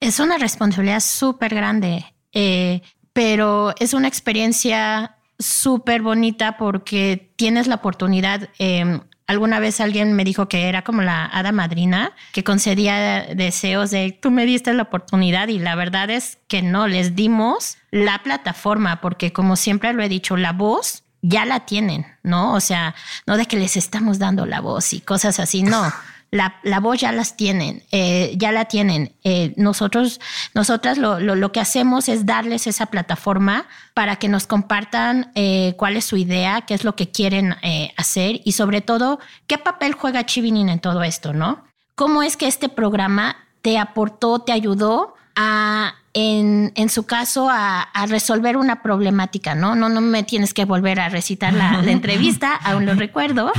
[0.00, 2.04] Es una responsabilidad súper grande.
[2.32, 2.82] Eh,
[3.18, 8.48] pero es una experiencia súper bonita porque tienes la oportunidad.
[8.61, 13.90] Em, alguna vez alguien me dijo que era como la hada madrina que concedía deseos
[13.90, 18.22] de tú me diste la oportunidad y la verdad es que no les dimos la
[18.22, 22.54] plataforma porque como siempre lo he dicho, la voz ya la tienen, ¿no?
[22.54, 22.94] O sea,
[23.26, 25.92] no de que les estamos dando la voz y cosas así, no
[26.30, 29.12] la, la voz ya las tienen, eh, ya la tienen.
[29.24, 30.20] Eh, nosotros,
[30.54, 35.96] nosotras lo, lo, que hacemos es darles esa plataforma para que nos compartan eh, cuál
[35.96, 37.56] es su idea, qué es lo que quieren
[37.96, 41.64] hacer y sobre todo qué papel juega Chivinin en todo esto, ¿no?
[41.94, 47.82] ¿Cómo es que este programa te aportó, te ayudó a en, en, su caso a,
[47.82, 49.76] a, resolver una problemática, ¿no?
[49.76, 49.88] ¿no?
[49.88, 53.52] No me tienes que volver a recitar la, la entrevista, aún lo recuerdo.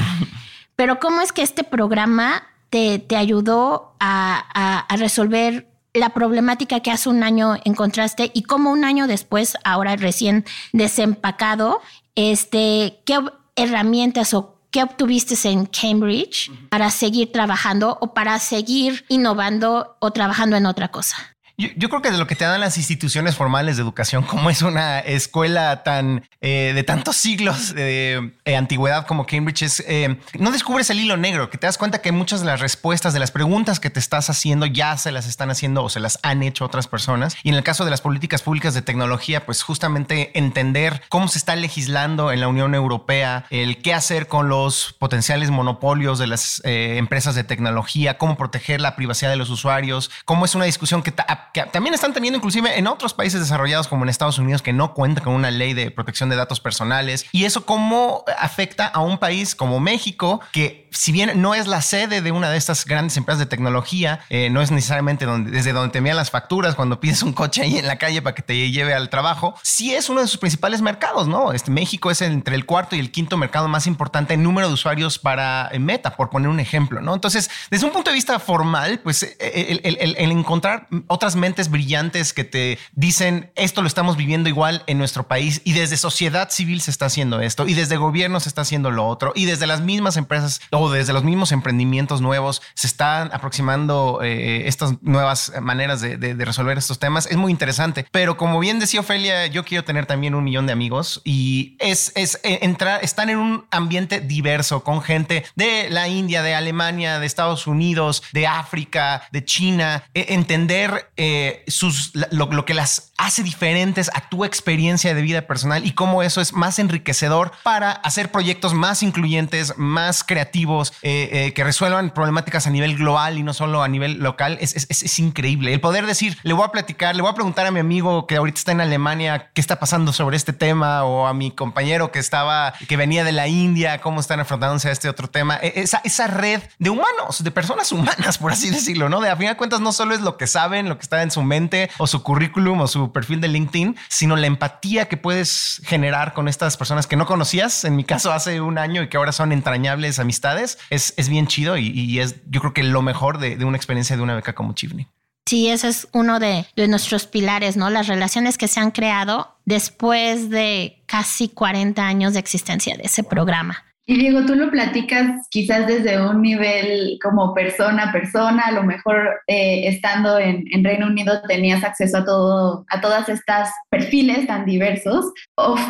[0.75, 7.23] Pero ¿cómo es que este programa te, ayudó a, resolver la problemática que hace un
[7.23, 11.81] año encontraste y cómo un año después, ahora recién desempacado,
[12.15, 13.19] este, qué
[13.55, 20.55] herramientas o qué obtuviste en Cambridge para seguir trabajando o para seguir innovando o trabajando
[20.55, 21.15] en otra cosa.
[21.59, 24.61] Yo, creo que de lo que te dan las instituciones formales de educación, como es
[24.61, 30.51] una escuela tan eh, de tantos siglos de eh, antigüedad como Cambridge, es eh, no
[30.51, 33.31] descubres el hilo negro, que te das cuenta que muchas de las respuestas de las
[33.31, 36.63] preguntas que te estás haciendo ya se las están haciendo o se las han hecho
[36.63, 37.35] otras personas.
[37.43, 41.39] Y en el caso de las políticas públicas de tecnología, pues justamente entender cómo se
[41.39, 46.61] está legislando en la Unión Europea, el qué hacer con los potenciales monopolios de las
[46.63, 51.11] empresas de tecnología, cómo proteger la privacidad de los usuarios, cómo es una discusión que
[51.53, 54.93] que también están teniendo inclusive en otros países desarrollados como en Estados Unidos que no
[54.93, 57.25] cuentan con una ley de protección de datos personales.
[57.31, 61.81] Y eso cómo afecta a un país como México que si bien no es la
[61.81, 65.73] sede de una de estas grandes empresas de tecnología, eh, no es necesariamente donde, desde
[65.73, 68.41] donde te envían las facturas cuando pides un coche ahí en la calle para que
[68.41, 71.53] te lleve al trabajo, sí es uno de sus principales mercados, ¿no?
[71.53, 74.73] Este, México es entre el cuarto y el quinto mercado más importante en número de
[74.73, 77.13] usuarios para eh, Meta, por poner un ejemplo, ¿no?
[77.13, 82.33] Entonces, desde un punto de vista formal, pues eh, el, el encontrar otras mentes brillantes
[82.33, 86.81] que te dicen esto lo estamos viviendo igual en nuestro país y desde sociedad civil
[86.81, 89.81] se está haciendo esto y desde gobierno se está haciendo lo otro y desde las
[89.81, 96.01] mismas empresas o desde los mismos emprendimientos nuevos se están aproximando eh, estas nuevas maneras
[96.01, 97.27] de, de, resolver estos temas.
[97.27, 100.73] Es muy interesante, pero como bien decía Ofelia, yo quiero tener también un millón de
[100.73, 106.07] amigos y es, es eh, entrar, están en un ambiente diverso con gente de la
[106.07, 111.28] India, de Alemania, de Estados Unidos, de África, de China, e, entender eh,
[111.67, 116.41] sus, lo, que las hace diferentes a tu experiencia de vida personal y cómo eso
[116.41, 122.67] es más enriquecedor para hacer proyectos más incluyentes, más creativos, eh, eh, que resuelvan problemáticas
[122.67, 124.57] a nivel global y no solo a nivel local.
[124.61, 125.73] Es, es, increíble.
[125.73, 128.37] El poder decir, le voy a platicar, le voy a preguntar a mi amigo que
[128.37, 132.19] ahorita está en Alemania qué está pasando sobre este tema o a mi compañero que
[132.19, 135.59] estaba, que venía de la India, cómo están afrontándose a este otro tema.
[135.61, 139.19] E, esa, esa red de humanos, de personas humanas, por así decirlo, ¿no?
[139.19, 141.41] De a fin de cuentas no solo es lo que saben, lo que en su
[141.43, 146.33] mente o su currículum o su perfil de LinkedIn, sino la empatía que puedes generar
[146.33, 149.31] con estas personas que no conocías, en mi caso hace un año y que ahora
[149.31, 153.55] son entrañables amistades, es, es bien chido y, es yo creo que lo mejor de,
[153.55, 155.07] de una experiencia de una beca como Chivney.
[155.45, 157.89] Sí, ese es uno de, de, nuestros pilares, ¿no?
[157.89, 163.23] Las relaciones que se han creado después de casi 40 años de existencia de ese
[163.23, 163.83] programa.
[164.09, 168.81] Y Diego, tú lo platicas quizás desde un nivel como persona a persona, a lo
[168.81, 174.65] mejor eh, estando en, Reino Unido tenías acceso a todo, a todas estas perfiles tan
[174.65, 175.31] diversos.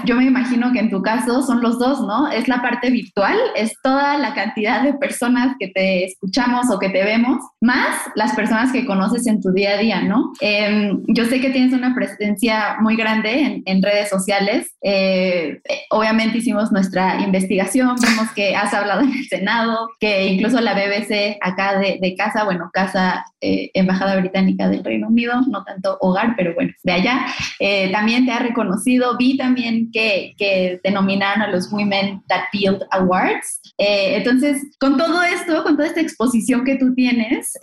[0.03, 2.29] yo me imagino que en tu caso son los dos, ¿no?
[2.29, 6.89] Es la parte virtual, es toda la cantidad de personas que te escuchamos o que
[6.89, 10.33] te vemos, más las personas que conoces en tu día a día, ¿no?
[10.41, 14.75] Em, yo sé que tienes una presencia muy grande en, redes sociales.
[14.83, 17.97] Eh, obviamente hicimos nuestra investigación
[18.35, 23.25] que has hablado en el Senado, que incluso la BBC acá de, casa, bueno, casa
[23.41, 27.25] eh, Embajada Británica del Reino Unido, no tanto hogar, pero bueno, de allá,
[27.59, 29.17] eh, también te ha reconocido.
[29.17, 33.61] Vi también que, que te nominaron a los Women That Build Awards.
[33.77, 37.53] Eh, entonces, con todo esto, con toda esta exposición que tú tienes,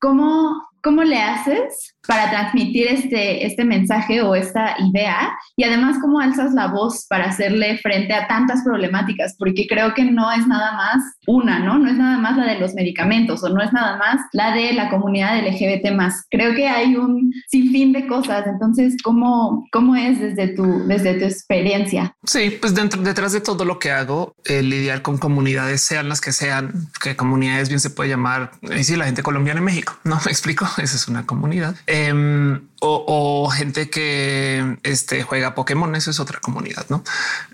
[0.00, 6.20] ¿cómo, ¿cómo le haces para transmitir este, este mensaje o esta idea y además cómo
[6.20, 10.72] alzas la voz para hacerle frente a tantas problemáticas, porque creo que no es nada
[10.72, 11.78] más una, ¿no?
[11.78, 14.72] No es nada más la de los medicamentos o no es nada más la de
[14.72, 16.26] la comunidad LGBT más.
[16.30, 21.24] Creo que hay un sinfín de cosas, entonces, ¿cómo, cómo es desde tu, desde tu
[21.24, 22.14] experiencia?
[22.24, 26.20] Sí, pues dentro, detrás de todo lo que hago, eh, lidiar con comunidades, sean las
[26.20, 29.96] que sean, que comunidades bien se puede llamar, y si la gente colombiana en México,
[30.04, 30.16] ¿no?
[30.24, 31.74] Me explico, esa es una comunidad.
[31.96, 37.02] Um, o, gente que este, juega Pokémon, eso es otra comunidad, ¿no?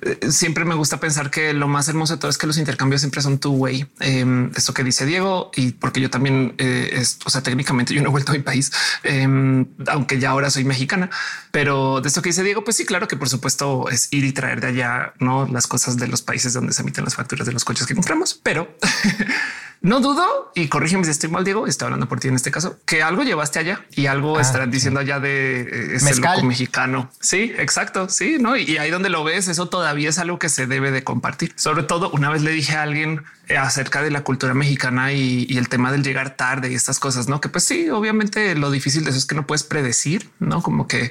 [0.00, 3.00] Eh, siempre me gusta pensar que lo más hermoso de todo es que los intercambios
[3.00, 3.86] siempre son two way.
[4.00, 8.08] Em, esto que dice Diego y porque yo también, eh, o sea, técnicamente yo no
[8.08, 11.10] he vuelto a mi país, em, aunque ya ahora soy mexicana,
[11.50, 14.32] pero de esto que dice Diego, pues sí, claro que por supuesto es ir y
[14.32, 17.52] traer de allá, no las cosas de los países donde se emiten las facturas de
[17.52, 18.76] los coches que compramos, pero
[19.82, 21.66] No dudo y corrígeme si estoy mal, Diego.
[21.66, 24.70] Está hablando por ti en este caso que algo llevaste allá y algo ah, estarán
[24.70, 27.10] diciendo allá de eh, ese loco mexicano.
[27.20, 28.10] Sí, exacto.
[28.10, 28.56] Sí, no.
[28.56, 31.54] Y ahí donde lo ves, eso todavía es algo que se debe de compartir.
[31.56, 35.56] Sobre todo una vez le dije a alguien eh, acerca de la cultura mexicana y,
[35.56, 37.40] el tema del llegar tarde y estas cosas, no?
[37.40, 40.86] Que pues sí, obviamente lo difícil de eso es que no puedes predecir, no como
[40.86, 41.10] que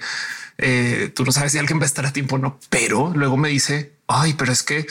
[0.57, 3.37] eh, tú no sabes si alguien va a estar a tiempo o no, pero luego
[3.37, 4.85] me dice, ay, pero es que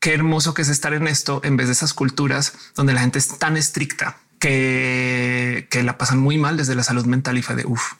[0.00, 3.18] qué hermoso que es estar en esto en vez de esas culturas donde la gente
[3.18, 7.56] es tan estricta que, que la pasan muy mal desde la salud mental y fue
[7.56, 7.94] de uff.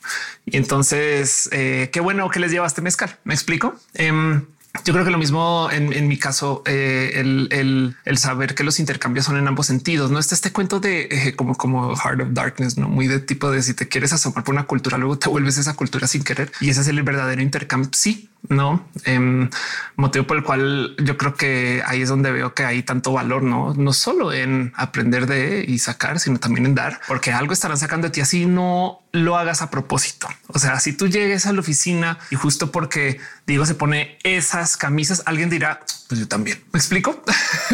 [0.45, 3.17] Y entonces, eh, qué bueno que les llevaste mezcal.
[3.23, 3.75] Me explico.
[3.93, 4.45] Em,
[4.85, 9.25] yo creo que lo mismo en, mi caso, eh, el, el, saber que los intercambios
[9.25, 10.11] son en ambos sentidos.
[10.11, 13.51] No está este cuento de eh, como, como Heart of Darkness, no muy de tipo
[13.51, 16.51] de si te quieres asomar por una cultura, luego te vuelves esa cultura sin querer
[16.61, 17.89] y ese es el verdadero intercambio.
[17.93, 19.49] Sí, no eh,
[19.95, 23.43] motivo por el cual yo creo que ahí es donde veo que hay tanto valor,
[23.43, 27.77] no, no solo en aprender de y sacar, sino también en dar, porque algo estarán
[27.77, 30.27] sacando de ti así no lo hagas a propósito.
[30.47, 34.77] O sea, si tú llegues a la oficina y justo porque digo se pone esas
[34.77, 37.23] camisas, alguien dirá, pues yo también me explico.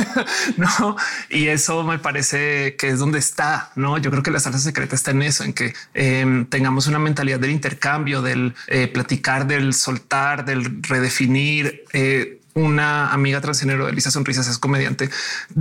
[0.58, 0.96] no,
[1.30, 3.72] y eso me parece que es donde está.
[3.76, 7.00] No, yo creo que la salsa secreta está en eso, en que em, tengamos una
[7.00, 11.84] mentalidad del intercambio, del eh, platicar, del soltar, del redefinir.
[11.94, 15.10] Eh, una amiga transgénero, Elisa Sonrisas, es comediante,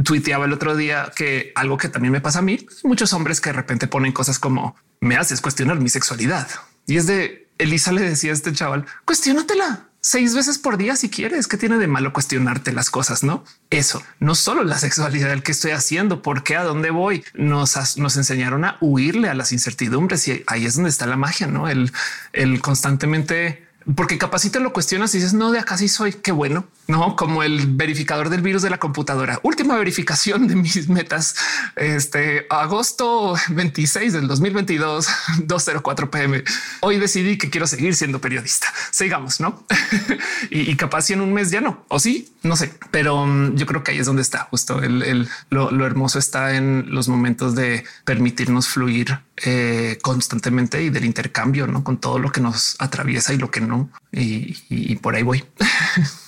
[0.05, 3.49] tuiteaba el otro día que algo que también me pasa a mí, muchos hombres que
[3.49, 6.47] de repente ponen cosas como me haces cuestionar mi sexualidad.
[6.87, 11.09] Y es de Elisa le decía a este chaval, cuestionatela seis veces por día si
[11.09, 11.47] quieres.
[11.49, 13.23] ¿Qué tiene de malo cuestionarte las cosas?
[13.23, 17.25] No, eso no solo la sexualidad, el que estoy haciendo, por qué, a dónde voy.
[17.35, 21.47] Nos, nos enseñaron a huirle a las incertidumbres y ahí es donde está la magia,
[21.47, 21.93] no el,
[22.33, 26.67] el constantemente porque te lo cuestionas y dices no de acá sí soy qué bueno,
[26.87, 29.41] no como el verificador del virus de la computadora.
[29.43, 31.37] Última verificación de mis metas.
[31.77, 35.09] Este agosto 26 del 2022,
[35.45, 36.45] 204 pm.
[36.81, 38.73] Hoy decidí que quiero seguir siendo periodista.
[38.91, 39.65] Sigamos, no?
[40.51, 43.67] y, capaz si en un mes ya no, o sí, no sé, pero um, yo
[43.67, 47.55] creo que ahí es donde está justo el, lo, lo hermoso está en los momentos
[47.55, 51.83] de permitirnos fluir eh, constantemente y del intercambio ¿no?
[51.83, 53.91] con todo lo que nos atraviesa y lo que no.
[54.13, 55.45] Y, por ahí voy.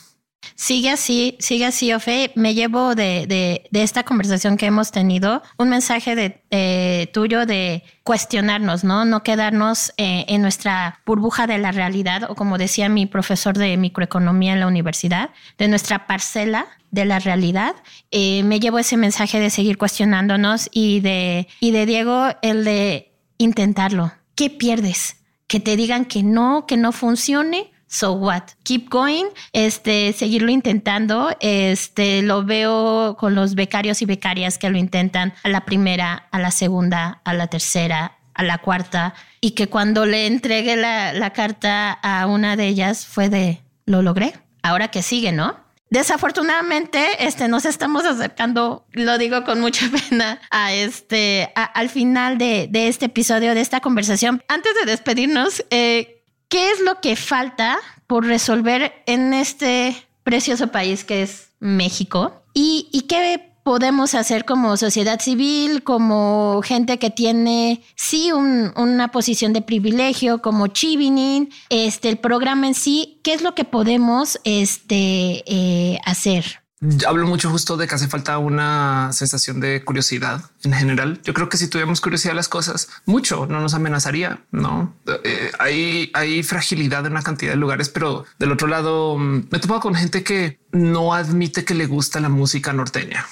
[0.54, 2.32] Sigue así, sigue así, Ofe.
[2.34, 9.04] Me llevo de, esta conversación que hemos tenido un mensaje de, tuyo de cuestionarnos, no,
[9.04, 13.76] no quedarnos eh, en nuestra burbuja de la realidad o como decía mi profesor de
[13.76, 17.74] microeconomía en la universidad, de nuestra parcela de la realidad.
[18.10, 23.12] Eh, me llevo ese mensaje de seguir cuestionándonos y de, y de Diego el de
[23.38, 24.12] intentarlo.
[24.34, 25.16] ¿Qué pierdes?
[25.46, 27.72] Que te digan que no, que no funcione.
[27.94, 28.42] So what?
[28.64, 31.30] Keep going, este, seguirlo intentando.
[31.38, 36.40] Este, lo veo con los becarios y becarias que lo intentan a la primera, a
[36.40, 41.92] la segunda, a la tercera, a la cuarta, y que cuando le entregué la, carta
[41.92, 44.34] a una de ellas fue de, lo logré.
[44.64, 45.62] Ahora que sigue, ¿no?
[45.88, 52.68] Desafortunadamente, este, nos estamos acercando, lo digo con mucha pena, a este, al final de,
[52.72, 54.42] este episodio, de esta conversación.
[54.48, 56.13] Antes de despedirnos, eh,
[56.54, 62.44] ¿qué es lo que falta por resolver en este precioso país que es México?
[62.54, 69.62] ¿Y, qué podemos hacer como sociedad civil, como gente que tiene sí una posición de
[69.62, 75.98] privilegio, como Chivinin, este, el programa en sí, ¿qué es lo que podemos este, eh,
[76.04, 76.63] hacer?
[77.06, 81.20] Hablo mucho justo de que hace falta una sensación de curiosidad en general.
[81.24, 84.44] Yo creo que si tuviéramos curiosidad las cosas, mucho no nos amenazaría.
[84.50, 84.94] No
[85.24, 89.58] eh, hay, hay fragilidad en una cantidad de lugares, pero del otro lado mm, me
[89.58, 93.24] he topado con gente que no admite que le gusta la música norteña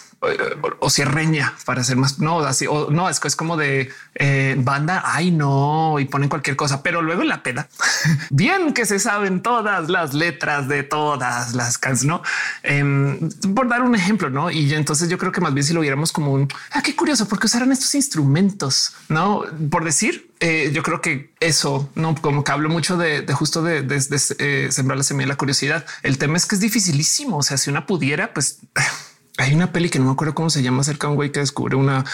[0.79, 5.03] o cierreña para ser más no así o no es, es como de eh, banda.
[5.05, 7.69] Ay, no, y ponen cualquier cosa, pero luego la peda
[8.31, 12.23] bien que se saben todas las letras de todas las canciones, no
[12.63, 14.51] em, por dar un ejemplo, no?
[14.51, 17.27] Y entonces yo creo que más bien si lo viéramos como un ah, qué curioso,
[17.27, 20.31] porque usarán estos instrumentos, no por decir.
[20.45, 23.87] Eh, yo creo que eso no como que hablo mucho de, justo de,
[24.41, 25.87] eh, sembrar la semilla de la curiosidad.
[26.03, 27.37] El tema es que es dificilísimo.
[27.37, 28.59] O sea, si una pudiera, pues
[29.39, 31.41] hay una peli que no me acuerdo cómo se llama acerca de un güey que
[31.41, 32.05] descubre una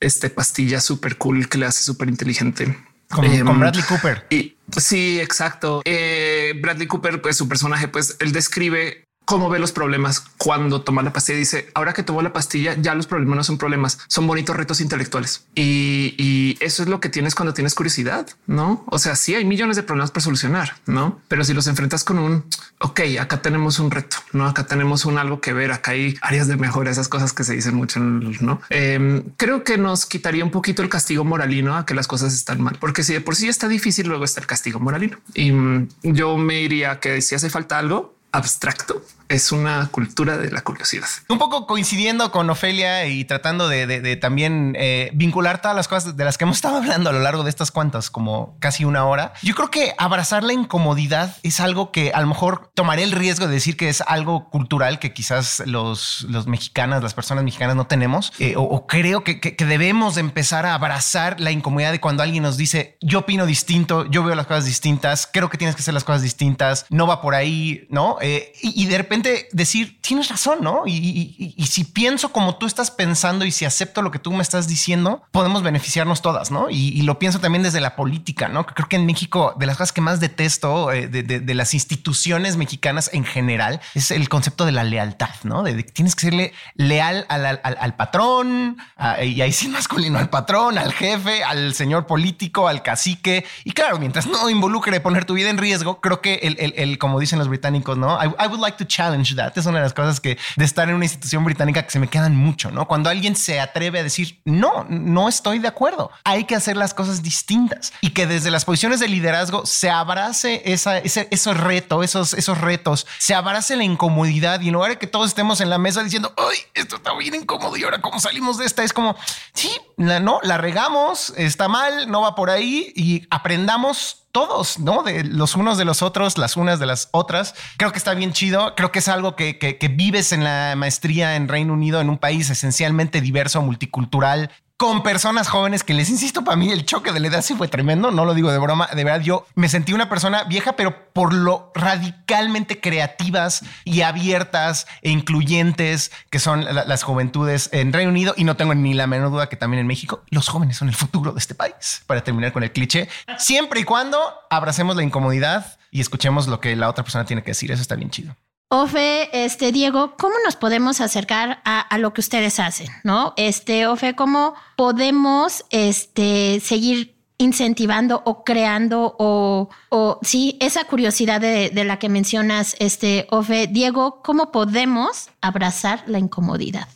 [0.00, 2.76] este, pastilla súper cool que le hace súper inteligente.
[3.10, 4.26] Con, em, Bradley Cooper.
[4.30, 5.82] Y sí, exacto.
[5.84, 11.02] Eh, Bradley Cooper, pues su personaje, pues él describe cómo ve los problemas cuando toma
[11.02, 11.38] la pastilla.
[11.38, 14.80] Dice ahora que tomó la pastilla, ya los problemas no son problemas, son bonitos retos
[14.80, 15.46] intelectuales.
[15.54, 18.84] Y, eso es lo que tienes cuando tienes curiosidad, no?
[18.86, 21.20] O sea, sí hay millones de problemas por solucionar, no?
[21.28, 22.44] Pero si los enfrentas con un
[22.80, 24.46] ok, acá tenemos un reto, no?
[24.46, 25.72] Acá tenemos un algo que ver.
[25.72, 28.60] Acá hay áreas de mejora, esas cosas que se dicen mucho, no?
[28.68, 32.60] Em, creo que nos quitaría un poquito el castigo moralino a que las cosas están
[32.60, 35.18] mal, porque si de por sí está difícil, luego está el castigo moralino.
[35.34, 40.50] Y mm, yo me iría que si hace falta algo abstracto, es una cultura de
[40.50, 41.06] la curiosidad.
[41.28, 46.24] Un poco coincidiendo con Ofelia y tratando de, también eh, vincular todas las cosas de
[46.24, 49.32] las que hemos estado hablando a lo largo de estas cuantas, como casi una hora.
[49.42, 53.46] Yo creo que abrazar la incomodidad es algo que a lo mejor tomaré el riesgo
[53.46, 57.86] de decir que es algo cultural que quizás los, los mexicanas, las personas mexicanas no
[57.86, 62.42] tenemos, eh, o, creo que, que, debemos empezar a abrazar la incomodidad de cuando alguien
[62.42, 65.94] nos dice yo opino distinto, yo veo las cosas distintas, creo que tienes que hacer
[65.94, 68.16] las cosas distintas, no va por ahí, ¿no?
[68.20, 70.82] Eh, y de repente decir, tienes razón, ¿no?
[70.86, 74.66] Y, si pienso como tú estás pensando y si acepto lo que tú me estás
[74.66, 76.68] diciendo, podemos beneficiarnos todas, ¿no?
[76.70, 78.66] Y, lo pienso también desde la política, ¿no?
[78.66, 83.10] Creo que en México, de las cosas que más detesto eh, de, las instituciones mexicanas
[83.12, 85.62] en general, es el concepto de la lealtad, ¿no?
[85.62, 88.76] De, que tienes que serle leal al, patrón,
[89.22, 93.44] y ahí sí masculino, al patrón, al jefe, al señor político, al cacique.
[93.64, 96.34] Y claro, mientras no involucre poner tu vida en riesgo, creo que
[96.76, 98.18] el, como dicen los británicos, ¿no?
[98.22, 101.04] I would like to challenge es una de las cosas que de estar en una
[101.04, 102.86] institución británica que se me quedan mucho, ¿no?
[102.86, 106.94] Cuando alguien se atreve a decir, no, no estoy de acuerdo, hay que hacer las
[106.94, 112.04] cosas distintas y que desde las posiciones de liderazgo se abrace esa, ese, esos retos,
[112.04, 115.70] esos, esos retos, se abrace la incomodidad y en lugar de que todos estemos en
[115.70, 118.92] la mesa diciendo, ay, esto está bien incómodo y ahora cómo salimos de esta, es
[118.92, 119.16] como,
[119.54, 125.02] sí, no, la regamos, está mal, no va por ahí y aprendamos todos, ¿no?
[125.02, 127.54] De los unos de los otros, las unas de las otras.
[127.76, 128.74] Creo que está bien chido.
[128.74, 132.18] Creo que es algo que, que vives en la maestría en Reino Unido, en un
[132.18, 134.50] país esencialmente diverso, multicultural,
[134.80, 137.68] con personas jóvenes que les insisto, para mí el choque de la edad sí fue
[137.68, 141.12] tremendo, no lo digo de broma, de verdad yo me sentí una persona vieja, pero
[141.12, 148.32] por lo radicalmente creativas y abiertas e incluyentes que son las juventudes en Reino Unido
[148.38, 150.94] y no tengo ni la menor duda que también en México los jóvenes son el
[150.94, 152.02] futuro de este país.
[152.06, 154.18] Para terminar con el cliché, siempre y cuando
[154.48, 157.96] abracemos la incomodidad y escuchemos lo que la otra persona tiene que decir, eso está
[157.96, 158.34] bien chido.
[158.72, 162.86] Ofe, este, Diego, ¿cómo nos podemos acercar a, lo que ustedes hacen?
[163.02, 163.34] ¿No?
[163.36, 171.72] Este, Ofe, ¿cómo podemos este, seguir incentivando o creando o, o sí, esa curiosidad de,
[171.84, 173.66] la que mencionas, este, Ofe.
[173.66, 176.86] Diego, ¿cómo podemos abrazar la incomodidad?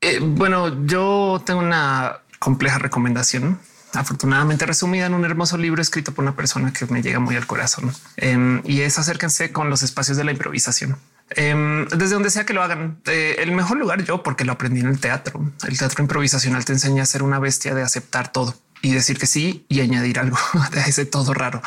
[0.00, 3.60] Eh, bueno, yo tengo una compleja recomendación
[3.92, 7.46] afortunadamente resumida en un hermoso libro escrito por una persona que me llega muy al
[7.46, 10.96] corazón em, y es acérquense con los espacios de la improvisación.
[11.30, 13.00] Em, desde donde sea que lo hagan.
[13.06, 15.40] Eh, el mejor lugar yo, porque lo aprendí en el teatro.
[15.66, 19.26] El teatro improvisacional te enseña a ser una bestia de aceptar todo y decir que
[19.26, 20.38] sí y añadir algo
[20.72, 21.62] de ese todo raro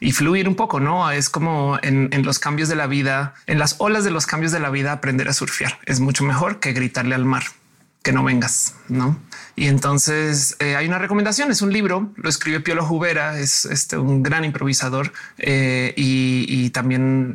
[0.00, 0.80] y fluir un poco.
[0.80, 4.52] No es como en, los cambios de la vida, en las olas de los cambios
[4.52, 7.44] de la vida, aprender a surfear es mucho mejor que gritarle al mar
[8.06, 9.18] que no vengas, no?
[9.56, 11.50] Y entonces eh, hay una recomendación.
[11.50, 17.34] Es un libro, lo escribe Piolo Jubera, es este, un gran improvisador eh, y, también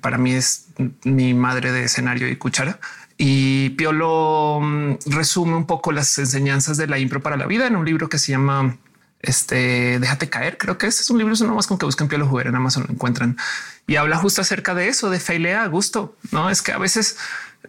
[0.00, 0.68] para mí es
[1.02, 2.78] mi madre de escenario y cuchara.
[3.16, 7.74] Y Piolo mm, resume un poco las enseñanzas de la impro para la vida en
[7.74, 8.76] un libro que se llama
[9.20, 10.58] este Déjate caer.
[10.58, 12.84] Creo que este es un libro, no más con que busquen Piolo Juber en Amazon
[12.86, 13.36] lo encuentran
[13.88, 16.14] y habla justo acerca de eso, de failea a gusto.
[16.30, 17.16] No es que a veces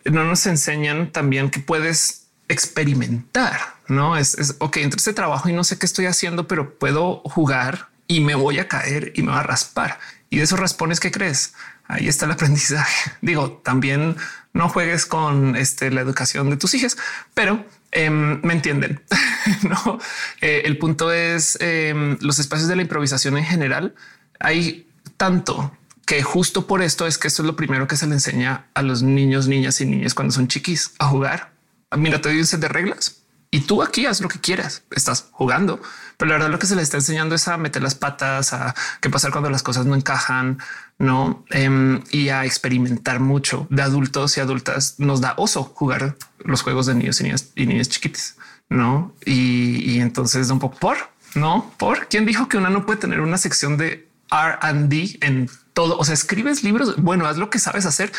[0.05, 3.59] no nos enseñan también que puedes experimentar.
[3.87, 7.21] No es, es ok, entre este trabajo y no sé qué estoy haciendo, pero puedo
[7.25, 9.99] jugar y me voy a caer y me va a raspar.
[10.29, 11.53] Y de esos raspones que crees,
[11.87, 13.11] ahí está el aprendizaje.
[13.21, 14.15] Digo, también
[14.53, 16.97] no juegues con este, la educación de tus hijas,
[17.33, 19.01] pero em, me entienden.
[19.63, 19.99] no,
[20.41, 23.95] eh, el punto es em, los espacios de la improvisación en general.
[24.39, 24.87] Hay
[25.17, 25.71] tanto
[26.09, 28.81] que justo por esto es que esto es lo primero que se le enseña a
[28.81, 31.51] los niños, niñas y niñas cuando son chiquis a jugar.
[31.95, 34.81] Mira, te doy un set de reglas y tú aquí haz lo que quieras.
[34.89, 35.79] Estás jugando,
[36.17, 38.73] pero la verdad lo que se le está enseñando es a meter las patas, a
[39.01, 40.57] qué pasar cuando las cosas no encajan,
[40.97, 44.95] no em, y a experimentar mucho de adultos y adultas.
[44.97, 48.35] Nos da oso jugar los juegos de niños y niñas y chiquitas,
[48.67, 49.13] no?
[49.27, 50.97] Y, y entonces un poco por
[51.35, 55.97] no por quién dijo que una no puede tener una sección de R&D en todo.
[55.97, 56.95] O sea, escribes libros.
[56.97, 58.11] Bueno, haz lo que sabes hacer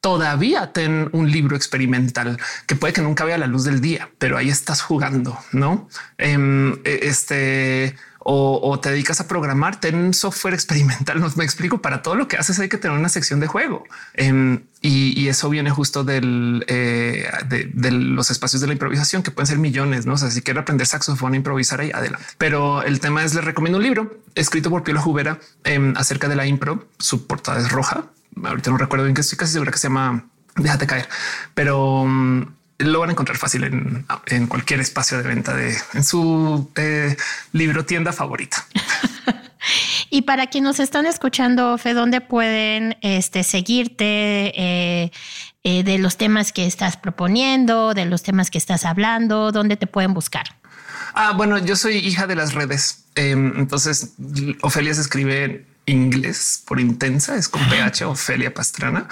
[0.00, 4.36] todavía ten un libro experimental que puede que nunca vea la luz del día, pero
[4.36, 5.88] ahí estás jugando, no?
[6.18, 7.96] Em, e, este
[8.30, 11.18] o, te dedicas a programar, ten software experimental.
[11.28, 11.80] No me explico.
[11.80, 15.48] Para todo lo que haces hay que tener una sección de juego em, y, eso
[15.48, 20.04] viene justo del, eh, de, los espacios de la improvisación que pueden ser millones.
[20.04, 22.26] No o sea, si quiero aprender saxofón, improvisar ahí adelante.
[22.36, 26.36] Pero el tema es les recomiendo un libro escrito por Piolo Jubera em, acerca de
[26.36, 26.86] la impro.
[26.98, 28.04] Su portada es roja
[28.44, 30.24] ahorita no recuerdo bien que estoy casi segura que se llama
[30.56, 31.08] Déjate caer,
[31.54, 36.70] pero mm, lo van a encontrar fácil en, cualquier espacio de venta de en su
[36.76, 37.16] eh,
[37.52, 38.64] libro tienda favorita.
[40.10, 45.10] y para quienes nos están escuchando, Fe, ¿dónde pueden este, seguirte eh,
[45.64, 49.50] eh, de los temas que estás proponiendo, de los temas que estás hablando?
[49.50, 50.44] ¿Dónde te pueden buscar?
[51.14, 53.06] Ah, bueno, yo soy hija de las redes.
[53.16, 54.12] Em, entonces,
[54.62, 59.08] Ofelia se escribe inglés por intensa, es con PH Ofelia Pastrana.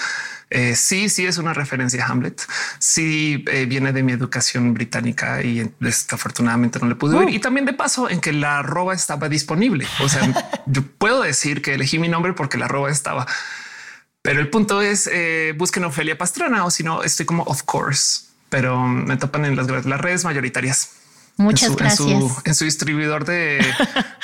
[0.48, 2.40] Eh, sí, sí es una referencia a Hamlet.
[2.78, 7.28] Sí eh, viene de mi educación británica y desafortunadamente no le pude ver.
[7.28, 7.30] Uh.
[7.30, 9.86] Y también de paso en que la arroba estaba disponible.
[10.00, 13.26] O sea, yo puedo decir que elegí mi nombre porque la arroba estaba.
[14.22, 18.26] Pero el punto es eh, busquen Ofelia Pastrana o si no estoy como of course,
[18.48, 20.90] pero me topan en las, las redes mayoritarias.
[21.36, 22.08] Muchas gracias.
[22.44, 23.64] En su, distribuidor de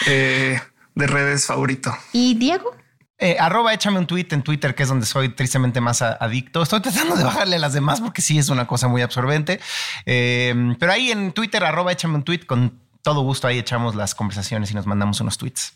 [0.95, 1.97] de redes favorito.
[2.13, 2.75] ¿Y Diego?
[3.23, 6.61] Eh, arroba échame un tweet en Twitter, que es donde soy tristemente más adicto.
[6.61, 9.61] Estoy tratando de bajarle a las demás porque sí es una cosa muy absorbente.
[10.07, 14.17] Eh, pero ahí en Twitter, arroba échame un tweet, con todo gusto ahí echamos las
[14.17, 15.73] conversaciones y nos mandamos unos tweets.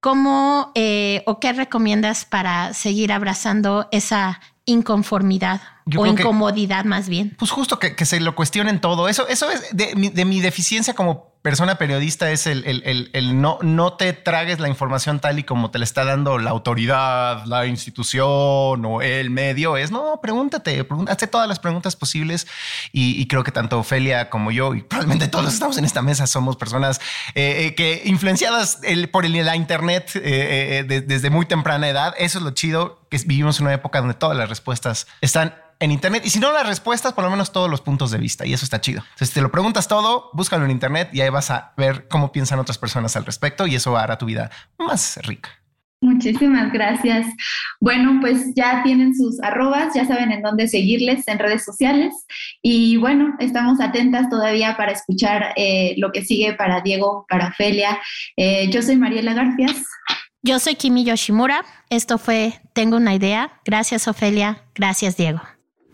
[0.00, 5.60] ¿Cómo eh, o qué recomiendas para seguir abrazando esa inconformidad
[5.96, 7.34] o incomodidad más bien.
[7.38, 9.08] Pues justo que, que, se lo cuestionen todo.
[9.08, 13.58] Eso, eso es de, de mi deficiencia como persona periodista es el, el, el, no,
[13.62, 17.66] no te tragues la información tal y como te la está dando la autoridad, la
[17.66, 19.76] institución o el medio.
[19.76, 22.46] Es no, pregúntate, hazte todas las preguntas posibles.
[22.92, 26.02] Y, creo que tanto Ofelia como yo, y probablemente todos los que estamos en esta
[26.02, 27.00] mesa, somos personas
[27.34, 28.78] eh, eh, que influenciadas
[29.10, 32.14] por la Internet eh, desde muy temprana edad.
[32.18, 35.90] Eso es lo chido, que vivimos en una época donde todas las respuestas están en
[35.90, 36.22] Internet.
[36.24, 38.46] Y si no las respuestas, por lo menos todos los puntos de vista.
[38.46, 39.00] Y eso está chido.
[39.02, 42.32] Entonces, si te lo preguntas todo, búscalo en Internet y ahí vas a ver cómo
[42.32, 45.50] piensan otras personas al respecto y eso hará tu vida más rica.
[46.00, 47.26] Muchísimas gracias.
[47.80, 52.12] Bueno, pues ya tienen sus arrobas, ya saben en dónde seguirles en redes sociales.
[52.60, 58.00] Y bueno, estamos atentas todavía para escuchar eh, lo que sigue para Diego, para Ofelia.
[58.36, 59.84] Eh, yo soy Mariela Garfias.
[60.42, 61.64] Yo soy Kimi Yoshimura.
[61.88, 63.60] Esto fue Tengo una idea.
[63.64, 64.64] Gracias, Ofelia.
[64.74, 65.40] Gracias, Diego.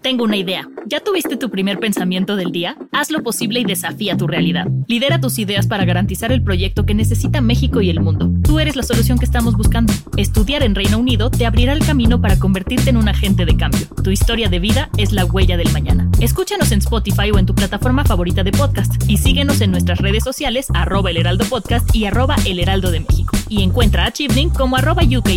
[0.03, 0.68] Tengo una idea.
[0.86, 2.76] ¿Ya tuviste tu primer pensamiento del día?
[2.92, 4.66] Haz lo posible y desafía tu realidad.
[4.86, 8.30] Lidera tus ideas para garantizar el proyecto que necesita México y el mundo.
[8.44, 9.92] Tú eres la solución que estamos buscando.
[10.16, 13.86] Estudiar en Reino Unido te abrirá el camino para convertirte en un agente de cambio.
[14.03, 16.09] Tu historia de vida es la huella del mañana.
[16.20, 20.22] Escúchanos en Spotify o en tu plataforma favorita de podcast y síguenos en nuestras redes
[20.22, 23.36] sociales arroba el heraldo podcast y arroba el heraldo de México.
[23.49, 25.28] Y encuentra a Chipning como arroba UK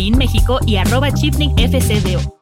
[0.66, 2.41] y arroba FCDO.